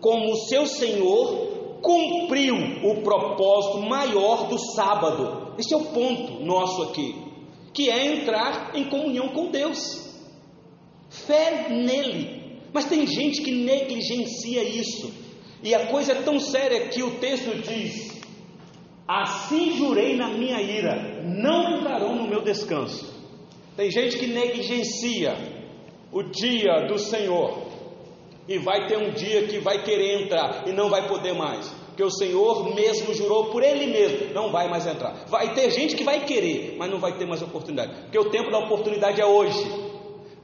como 0.00 0.34
seu 0.48 0.66
Senhor 0.66 1.78
cumpriu 1.82 2.56
o 2.82 3.02
propósito 3.02 3.82
maior 3.86 4.48
do 4.48 4.58
sábado. 4.58 5.54
Esse 5.58 5.74
é 5.74 5.76
o 5.76 5.84
ponto 5.84 6.42
nosso 6.42 6.82
aqui, 6.84 7.14
que 7.72 7.90
é 7.90 8.16
entrar 8.16 8.72
em 8.74 8.84
comunhão 8.84 9.28
com 9.28 9.50
Deus. 9.50 9.78
Fé 11.08 11.68
nele. 11.68 12.58
Mas 12.72 12.86
tem 12.86 13.06
gente 13.06 13.42
que 13.42 13.52
negligencia 13.52 14.64
isso. 14.64 15.12
E 15.62 15.74
a 15.74 15.86
coisa 15.86 16.12
é 16.12 16.22
tão 16.22 16.40
séria 16.40 16.88
que 16.88 17.02
o 17.02 17.12
texto 17.20 17.54
diz: 17.62 18.13
Assim 19.06 19.76
jurei 19.76 20.16
na 20.16 20.28
minha 20.28 20.60
ira, 20.62 21.22
não 21.22 21.76
entrarão 21.76 22.16
no 22.16 22.26
meu 22.26 22.40
descanso. 22.40 23.12
Tem 23.76 23.90
gente 23.90 24.18
que 24.18 24.26
negligencia 24.26 25.36
o 26.10 26.22
dia 26.22 26.86
do 26.86 26.98
Senhor 26.98 27.64
e 28.48 28.56
vai 28.58 28.86
ter 28.86 28.96
um 28.96 29.10
dia 29.10 29.46
que 29.46 29.58
vai 29.58 29.82
querer 29.82 30.22
entrar 30.22 30.66
e 30.66 30.72
não 30.72 30.88
vai 30.88 31.06
poder 31.06 31.34
mais, 31.34 31.68
porque 31.88 32.02
o 32.02 32.10
Senhor 32.10 32.74
mesmo 32.74 33.12
jurou 33.12 33.50
por 33.50 33.62
Ele 33.62 33.86
mesmo, 33.88 34.32
não 34.32 34.50
vai 34.50 34.70
mais 34.70 34.86
entrar. 34.86 35.26
Vai 35.26 35.52
ter 35.52 35.70
gente 35.70 35.96
que 35.96 36.04
vai 36.04 36.24
querer, 36.24 36.76
mas 36.78 36.90
não 36.90 36.98
vai 36.98 37.18
ter 37.18 37.26
mais 37.26 37.42
oportunidade, 37.42 37.94
porque 38.04 38.18
o 38.18 38.30
tempo 38.30 38.50
da 38.50 38.58
oportunidade 38.58 39.20
é 39.20 39.26
hoje. 39.26 39.70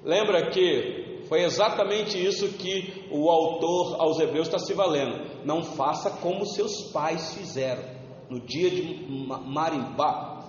Lembra 0.05 0.51
que 0.51 1.23
foi 1.29 1.45
exatamente 1.45 2.23
isso 2.23 2.49
que 2.59 3.07
o 3.11 3.31
autor 3.31 4.03
aos 4.03 4.19
Hebreus 4.21 4.49
está 4.49 4.59
se 4.59 4.75
valendo. 4.75 5.47
Não 5.47 5.63
faça 5.63 6.11
como 6.11 6.45
seus 6.45 6.91
pais 6.93 7.35
fizeram 7.35 8.00
no 8.31 8.41
dia 8.41 8.71
de 8.71 9.07
Marimbá, 9.47 10.41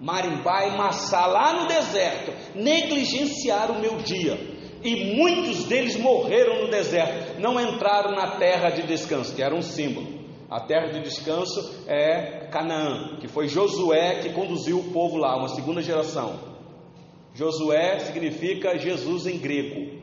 Marimbá 0.00 0.66
e 0.66 0.76
Massá, 0.76 1.26
lá 1.26 1.62
no 1.62 1.66
deserto, 1.66 2.32
negligenciaram 2.54 3.76
o 3.76 3.80
meu 3.80 3.96
dia. 3.96 4.38
E 4.82 5.16
muitos 5.16 5.64
deles 5.64 5.96
morreram 5.96 6.62
no 6.62 6.70
deserto, 6.70 7.40
não 7.40 7.58
entraram 7.58 8.12
na 8.12 8.36
terra 8.36 8.70
de 8.70 8.82
descanso, 8.82 9.34
que 9.34 9.42
era 9.42 9.54
um 9.54 9.62
símbolo. 9.62 10.24
A 10.50 10.60
terra 10.60 10.92
de 10.92 11.00
descanso 11.00 11.84
é 11.88 12.46
Canaã, 12.50 13.18
que 13.18 13.26
foi 13.26 13.48
Josué 13.48 14.20
que 14.20 14.32
conduziu 14.34 14.78
o 14.78 14.92
povo 14.92 15.16
lá, 15.16 15.36
uma 15.36 15.48
segunda 15.48 15.80
geração. 15.80 16.38
Josué 17.32 17.98
significa 18.00 18.78
Jesus 18.78 19.26
em 19.26 19.38
grego. 19.38 20.00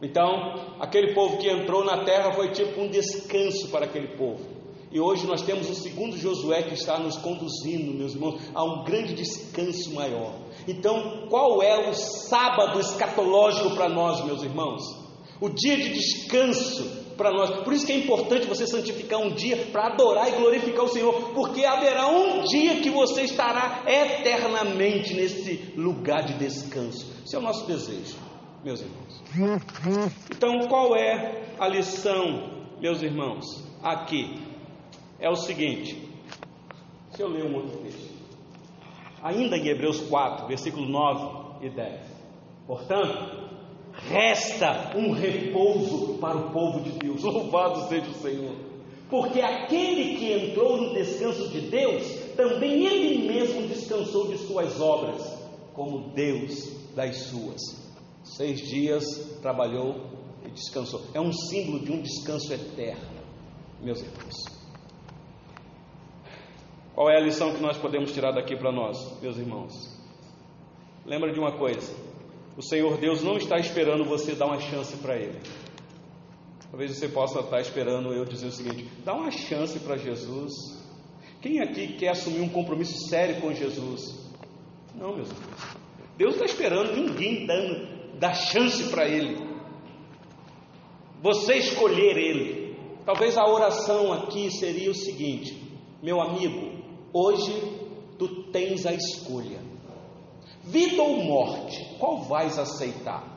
Então, 0.00 0.76
aquele 0.78 1.14
povo 1.14 1.36
que 1.38 1.50
entrou 1.50 1.84
na 1.84 2.04
terra 2.04 2.32
foi 2.32 2.52
tipo 2.52 2.80
um 2.80 2.88
descanso 2.88 3.70
para 3.70 3.86
aquele 3.86 4.16
povo. 4.16 4.55
E 4.96 4.98
hoje 4.98 5.26
nós 5.26 5.42
temos 5.42 5.68
o 5.68 5.74
segundo 5.74 6.16
Josué 6.16 6.62
que 6.62 6.72
está 6.72 6.98
nos 6.98 7.18
conduzindo, 7.18 7.92
meus 7.92 8.14
irmãos, 8.14 8.40
a 8.54 8.64
um 8.64 8.82
grande 8.82 9.12
descanso 9.12 9.92
maior. 9.92 10.32
Então, 10.66 11.26
qual 11.28 11.62
é 11.62 11.90
o 11.90 11.92
sábado 11.92 12.80
escatológico 12.80 13.74
para 13.74 13.90
nós, 13.90 14.24
meus 14.24 14.42
irmãos? 14.42 14.80
O 15.38 15.50
dia 15.50 15.76
de 15.76 15.90
descanso 15.90 17.12
para 17.14 17.30
nós. 17.30 17.62
Por 17.62 17.74
isso 17.74 17.84
que 17.84 17.92
é 17.92 17.98
importante 17.98 18.46
você 18.46 18.66
santificar 18.66 19.20
um 19.20 19.34
dia 19.34 19.66
para 19.70 19.88
adorar 19.88 20.30
e 20.30 20.36
glorificar 20.40 20.86
o 20.86 20.88
Senhor, 20.88 21.12
porque 21.34 21.62
haverá 21.66 22.08
um 22.08 22.44
dia 22.44 22.80
que 22.80 22.88
você 22.88 23.24
estará 23.24 23.82
eternamente 23.86 25.12
nesse 25.12 25.74
lugar 25.76 26.24
de 26.24 26.38
descanso. 26.38 27.06
Esse 27.22 27.36
é 27.36 27.38
o 27.38 27.42
nosso 27.42 27.66
desejo, 27.66 28.16
meus 28.64 28.80
irmãos. 28.80 29.22
Então, 30.34 30.66
qual 30.68 30.96
é 30.96 31.54
a 31.58 31.68
lição, 31.68 32.64
meus 32.80 33.02
irmãos, 33.02 33.44
aqui? 33.82 34.55
É 35.18 35.28
o 35.28 35.36
seguinte: 35.36 35.96
se 37.10 37.22
eu 37.22 37.28
ler 37.28 37.44
um 37.44 37.56
outro 37.56 37.78
texto, 37.78 38.14
ainda 39.22 39.56
em 39.56 39.68
Hebreus 39.68 40.00
4, 40.02 40.46
versículo 40.46 40.86
9 40.86 41.66
e 41.66 41.70
10. 41.70 42.00
Portanto, 42.66 43.48
resta 43.92 44.96
um 44.96 45.12
repouso 45.12 46.18
para 46.18 46.36
o 46.36 46.50
povo 46.52 46.80
de 46.80 46.90
Deus. 46.98 47.22
Louvado 47.24 47.88
seja 47.88 48.10
o 48.10 48.14
Senhor. 48.14 48.54
Porque 49.08 49.40
aquele 49.40 50.16
que 50.16 50.32
entrou 50.32 50.78
no 50.78 50.94
descanso 50.94 51.48
de 51.48 51.60
Deus, 51.62 52.04
também 52.36 52.84
ele 52.84 53.28
mesmo 53.28 53.68
descansou 53.68 54.28
de 54.28 54.38
suas 54.38 54.80
obras, 54.80 55.22
como 55.72 56.10
Deus 56.10 56.72
das 56.94 57.16
suas. 57.28 57.60
Seis 58.24 58.60
dias 58.60 59.04
trabalhou 59.40 60.06
e 60.44 60.50
descansou. 60.50 61.02
É 61.14 61.20
um 61.20 61.32
símbolo 61.32 61.84
de 61.84 61.92
um 61.92 62.02
descanso 62.02 62.52
eterno, 62.52 63.22
meus 63.80 64.00
irmãos. 64.00 64.55
Qual 66.96 67.10
é 67.10 67.16
a 67.18 67.20
lição 67.20 67.52
que 67.52 67.60
nós 67.60 67.76
podemos 67.76 68.10
tirar 68.10 68.32
daqui 68.32 68.56
para 68.56 68.72
nós, 68.72 69.20
meus 69.20 69.36
irmãos? 69.36 69.70
Lembra 71.04 71.30
de 71.30 71.38
uma 71.38 71.52
coisa: 71.52 71.94
o 72.56 72.62
Senhor 72.62 72.96
Deus 72.96 73.22
não 73.22 73.36
está 73.36 73.58
esperando 73.58 74.02
você 74.02 74.34
dar 74.34 74.46
uma 74.46 74.58
chance 74.58 74.96
para 74.96 75.14
Ele. 75.14 75.38
Talvez 76.70 76.96
você 76.96 77.06
possa 77.06 77.40
estar 77.40 77.60
esperando 77.60 78.14
eu 78.14 78.24
dizer 78.24 78.46
o 78.46 78.50
seguinte: 78.50 78.88
dá 79.04 79.12
uma 79.12 79.30
chance 79.30 79.78
para 79.80 79.98
Jesus. 79.98 80.54
Quem 81.42 81.60
aqui 81.60 81.98
quer 81.98 82.12
assumir 82.12 82.40
um 82.40 82.48
compromisso 82.48 83.10
sério 83.10 83.42
com 83.42 83.52
Jesus? 83.52 84.32
Não, 84.94 85.14
meus 85.14 85.28
irmãos. 85.30 85.76
Deus 86.16 86.32
está 86.32 86.46
esperando 86.46 86.96
ninguém 86.96 87.44
dando, 87.44 88.18
dar 88.18 88.32
chance 88.32 88.88
para 88.90 89.06
Ele. 89.06 89.36
Você 91.20 91.56
escolher 91.56 92.16
Ele. 92.16 92.74
Talvez 93.04 93.36
a 93.36 93.46
oração 93.46 94.14
aqui 94.14 94.50
seria 94.50 94.90
o 94.90 94.94
seguinte: 94.94 95.62
meu 96.02 96.22
amigo, 96.22 96.75
hoje 97.16 97.52
tu 98.18 98.50
tens 98.50 98.84
a 98.84 98.92
escolha. 98.92 99.60
Vida 100.62 101.02
ou 101.02 101.22
morte, 101.24 101.96
qual 101.98 102.22
vais 102.24 102.58
aceitar? 102.58 103.36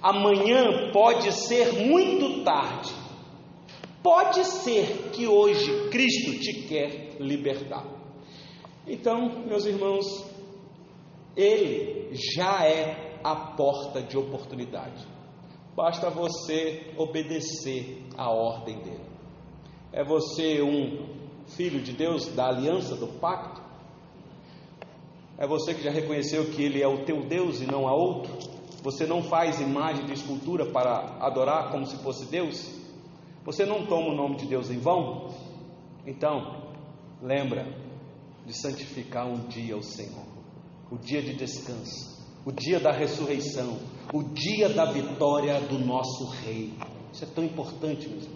Amanhã 0.00 0.90
pode 0.92 1.30
ser 1.32 1.86
muito 1.86 2.42
tarde. 2.44 2.94
Pode 4.02 4.44
ser 4.44 5.10
que 5.12 5.26
hoje 5.26 5.90
Cristo 5.90 6.38
te 6.38 6.62
quer 6.66 7.16
libertar. 7.20 7.84
Então, 8.86 9.44
meus 9.46 9.66
irmãos, 9.66 10.06
Ele 11.36 12.14
já 12.14 12.64
é 12.64 13.18
a 13.22 13.34
porta 13.54 14.00
de 14.00 14.16
oportunidade. 14.16 15.06
Basta 15.76 16.08
você 16.08 16.94
obedecer 16.96 18.02
à 18.16 18.30
ordem 18.30 18.78
dele. 18.78 19.10
É 19.92 20.02
você 20.02 20.62
um 20.62 21.19
filho 21.56 21.80
de 21.80 21.92
Deus, 21.92 22.26
da 22.28 22.48
aliança, 22.48 22.96
do 22.96 23.06
pacto? 23.06 23.60
É 25.38 25.46
você 25.46 25.74
que 25.74 25.82
já 25.82 25.90
reconheceu 25.90 26.50
que 26.50 26.62
Ele 26.62 26.82
é 26.82 26.86
o 26.86 27.04
teu 27.04 27.22
Deus 27.22 27.60
e 27.60 27.66
não 27.66 27.88
há 27.88 27.94
outro? 27.94 28.32
Você 28.82 29.06
não 29.06 29.22
faz 29.22 29.60
imagem 29.60 30.06
de 30.06 30.12
escultura 30.12 30.66
para 30.66 31.16
adorar 31.20 31.70
como 31.70 31.86
se 31.86 31.96
fosse 31.98 32.26
Deus? 32.26 32.78
Você 33.44 33.64
não 33.64 33.86
toma 33.86 34.08
o 34.08 34.16
nome 34.16 34.36
de 34.36 34.46
Deus 34.46 34.70
em 34.70 34.78
vão? 34.78 35.28
Então, 36.06 36.72
lembra 37.22 37.66
de 38.46 38.52
santificar 38.52 39.26
um 39.26 39.46
dia 39.48 39.76
o 39.76 39.82
Senhor, 39.82 40.26
o 40.90 40.96
dia 40.96 41.22
de 41.22 41.34
descanso, 41.34 42.20
o 42.44 42.52
dia 42.52 42.80
da 42.80 42.90
ressurreição, 42.90 43.78
o 44.12 44.22
dia 44.22 44.68
da 44.68 44.86
vitória 44.86 45.60
do 45.60 45.78
nosso 45.78 46.26
Rei. 46.42 46.72
Isso 47.12 47.24
é 47.24 47.28
tão 47.28 47.44
importante, 47.44 48.08
mesmo. 48.08 48.34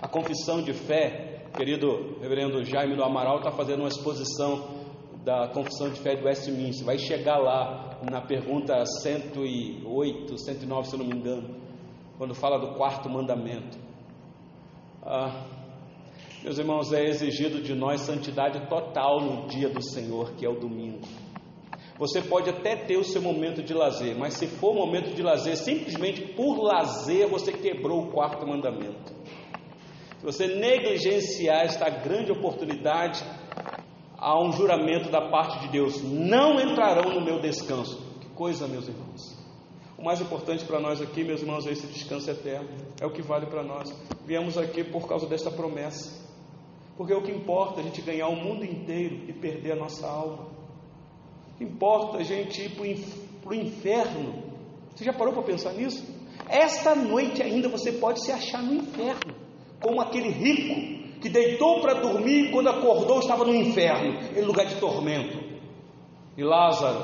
A 0.00 0.08
confissão 0.08 0.62
de 0.62 0.72
fé, 0.72 1.35
querido 1.56 2.18
reverendo 2.20 2.62
Jaime 2.62 2.94
do 2.94 3.02
Amaral 3.02 3.38
está 3.38 3.50
fazendo 3.50 3.80
uma 3.80 3.88
exposição 3.88 4.68
da 5.24 5.48
confissão 5.48 5.88
de 5.88 5.98
fé 5.98 6.14
do 6.14 6.26
Westminster. 6.26 6.84
Vai 6.84 6.98
chegar 6.98 7.38
lá 7.38 7.98
na 8.08 8.20
pergunta 8.20 8.84
108, 8.84 10.38
109, 10.38 10.88
se 10.88 10.94
eu 10.94 10.98
não 10.98 11.06
me 11.06 11.16
engano, 11.16 11.56
quando 12.18 12.34
fala 12.34 12.58
do 12.58 12.74
quarto 12.74 13.08
mandamento. 13.08 13.78
Ah, 15.02 15.46
meus 16.44 16.58
irmãos, 16.58 16.92
é 16.92 17.04
exigido 17.06 17.62
de 17.62 17.74
nós 17.74 18.02
santidade 18.02 18.68
total 18.68 19.20
no 19.20 19.48
dia 19.48 19.70
do 19.70 19.82
Senhor, 19.82 20.34
que 20.34 20.44
é 20.44 20.48
o 20.48 20.60
domingo. 20.60 21.00
Você 21.98 22.20
pode 22.20 22.50
até 22.50 22.76
ter 22.76 22.98
o 22.98 23.04
seu 23.04 23.22
momento 23.22 23.62
de 23.62 23.72
lazer, 23.72 24.14
mas 24.14 24.34
se 24.34 24.46
for 24.46 24.74
momento 24.74 25.14
de 25.14 25.22
lazer, 25.22 25.56
simplesmente 25.56 26.20
por 26.34 26.62
lazer, 26.62 27.26
você 27.26 27.50
quebrou 27.50 28.02
o 28.02 28.12
quarto 28.12 28.46
mandamento. 28.46 29.15
Se 30.18 30.24
você 30.24 30.46
negligenciar 30.46 31.64
esta 31.64 31.88
grande 31.88 32.32
oportunidade, 32.32 33.22
há 34.16 34.42
um 34.42 34.52
juramento 34.52 35.10
da 35.10 35.28
parte 35.30 35.60
de 35.60 35.68
Deus: 35.68 36.02
não 36.02 36.60
entrarão 36.60 37.14
no 37.14 37.24
meu 37.24 37.40
descanso. 37.40 38.02
Que 38.20 38.28
coisa, 38.30 38.66
meus 38.66 38.88
irmãos. 38.88 39.36
O 39.98 40.04
mais 40.04 40.20
importante 40.20 40.64
para 40.64 40.78
nós 40.78 41.00
aqui, 41.00 41.24
meus 41.24 41.40
irmãos, 41.40 41.66
é 41.66 41.72
esse 41.72 41.86
descanso 41.86 42.30
eterno. 42.30 42.68
É 43.00 43.06
o 43.06 43.10
que 43.10 43.22
vale 43.22 43.46
para 43.46 43.62
nós. 43.62 43.90
Viemos 44.26 44.58
aqui 44.58 44.84
por 44.84 45.08
causa 45.08 45.26
desta 45.26 45.50
promessa. 45.50 46.26
Porque 46.96 47.12
o 47.12 47.22
que 47.22 47.32
importa 47.32 47.80
é 47.80 47.84
a 47.84 47.86
gente 47.86 48.00
ganhar 48.02 48.28
o 48.28 48.36
mundo 48.36 48.64
inteiro 48.64 49.24
e 49.28 49.32
perder 49.32 49.72
a 49.72 49.76
nossa 49.76 50.06
alma. 50.06 50.48
O 51.52 51.58
que 51.58 51.64
importa 51.64 52.18
é 52.18 52.20
a 52.20 52.24
gente 52.24 52.62
ir 52.62 52.70
para 53.40 53.50
o 53.50 53.54
inferno. 53.54 54.42
Você 54.94 55.04
já 55.04 55.12
parou 55.12 55.32
para 55.32 55.42
pensar 55.42 55.72
nisso? 55.72 56.06
Esta 56.48 56.94
noite 56.94 57.42
ainda 57.42 57.68
você 57.68 57.92
pode 57.92 58.22
se 58.22 58.32
achar 58.32 58.62
no 58.62 58.74
inferno, 58.74 59.34
como 59.80 60.00
aquele 60.00 60.30
rico 60.30 61.20
que 61.20 61.28
deitou 61.28 61.80
para 61.80 61.94
dormir 61.94 62.46
e 62.46 62.50
quando 62.52 62.68
acordou 62.68 63.20
estava 63.20 63.44
no 63.44 63.54
inferno, 63.54 64.18
em 64.36 64.42
lugar 64.42 64.66
de 64.66 64.76
tormento. 64.76 65.38
E 66.36 66.42
Lázaro, 66.42 67.00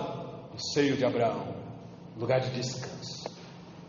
no 0.53 0.61
seio 0.75 0.97
de 0.97 1.05
Abraão, 1.05 1.55
lugar 2.19 2.41
de 2.41 2.51
descanso. 2.51 3.29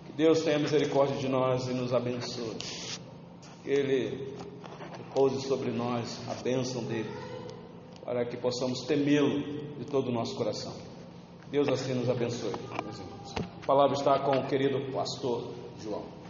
Que 0.06 0.14
Deus 0.14 0.42
tenha 0.42 0.58
misericórdia 0.58 1.18
de 1.18 1.28
nós 1.28 1.68
e 1.68 1.74
nos 1.74 1.94
abençoe. 1.94 2.56
Que 3.64 3.70
Ele 3.70 4.34
repouse 4.98 5.48
sobre 5.48 5.72
nós 5.72 6.20
a 6.30 6.42
bênção 6.42 6.84
dele, 6.84 7.10
para 8.04 8.26
que 8.26 8.38
possamos 8.38 8.82
temê-lo 8.82 9.42
de 9.78 9.86
todo 9.86 10.10
o 10.10 10.12
nosso 10.12 10.36
coração. 10.36 10.74
Deus 11.52 11.68
assim 11.70 11.94
nos 11.94 12.10
abençoe, 12.10 12.54
meus 12.84 12.98
irmãos. 12.98 13.36
A 13.62 13.66
palavra 13.66 13.96
está 13.96 14.20
com 14.20 14.38
o 14.38 14.48
querido 14.48 14.92
pastor 14.92 15.52
João. 15.80 16.23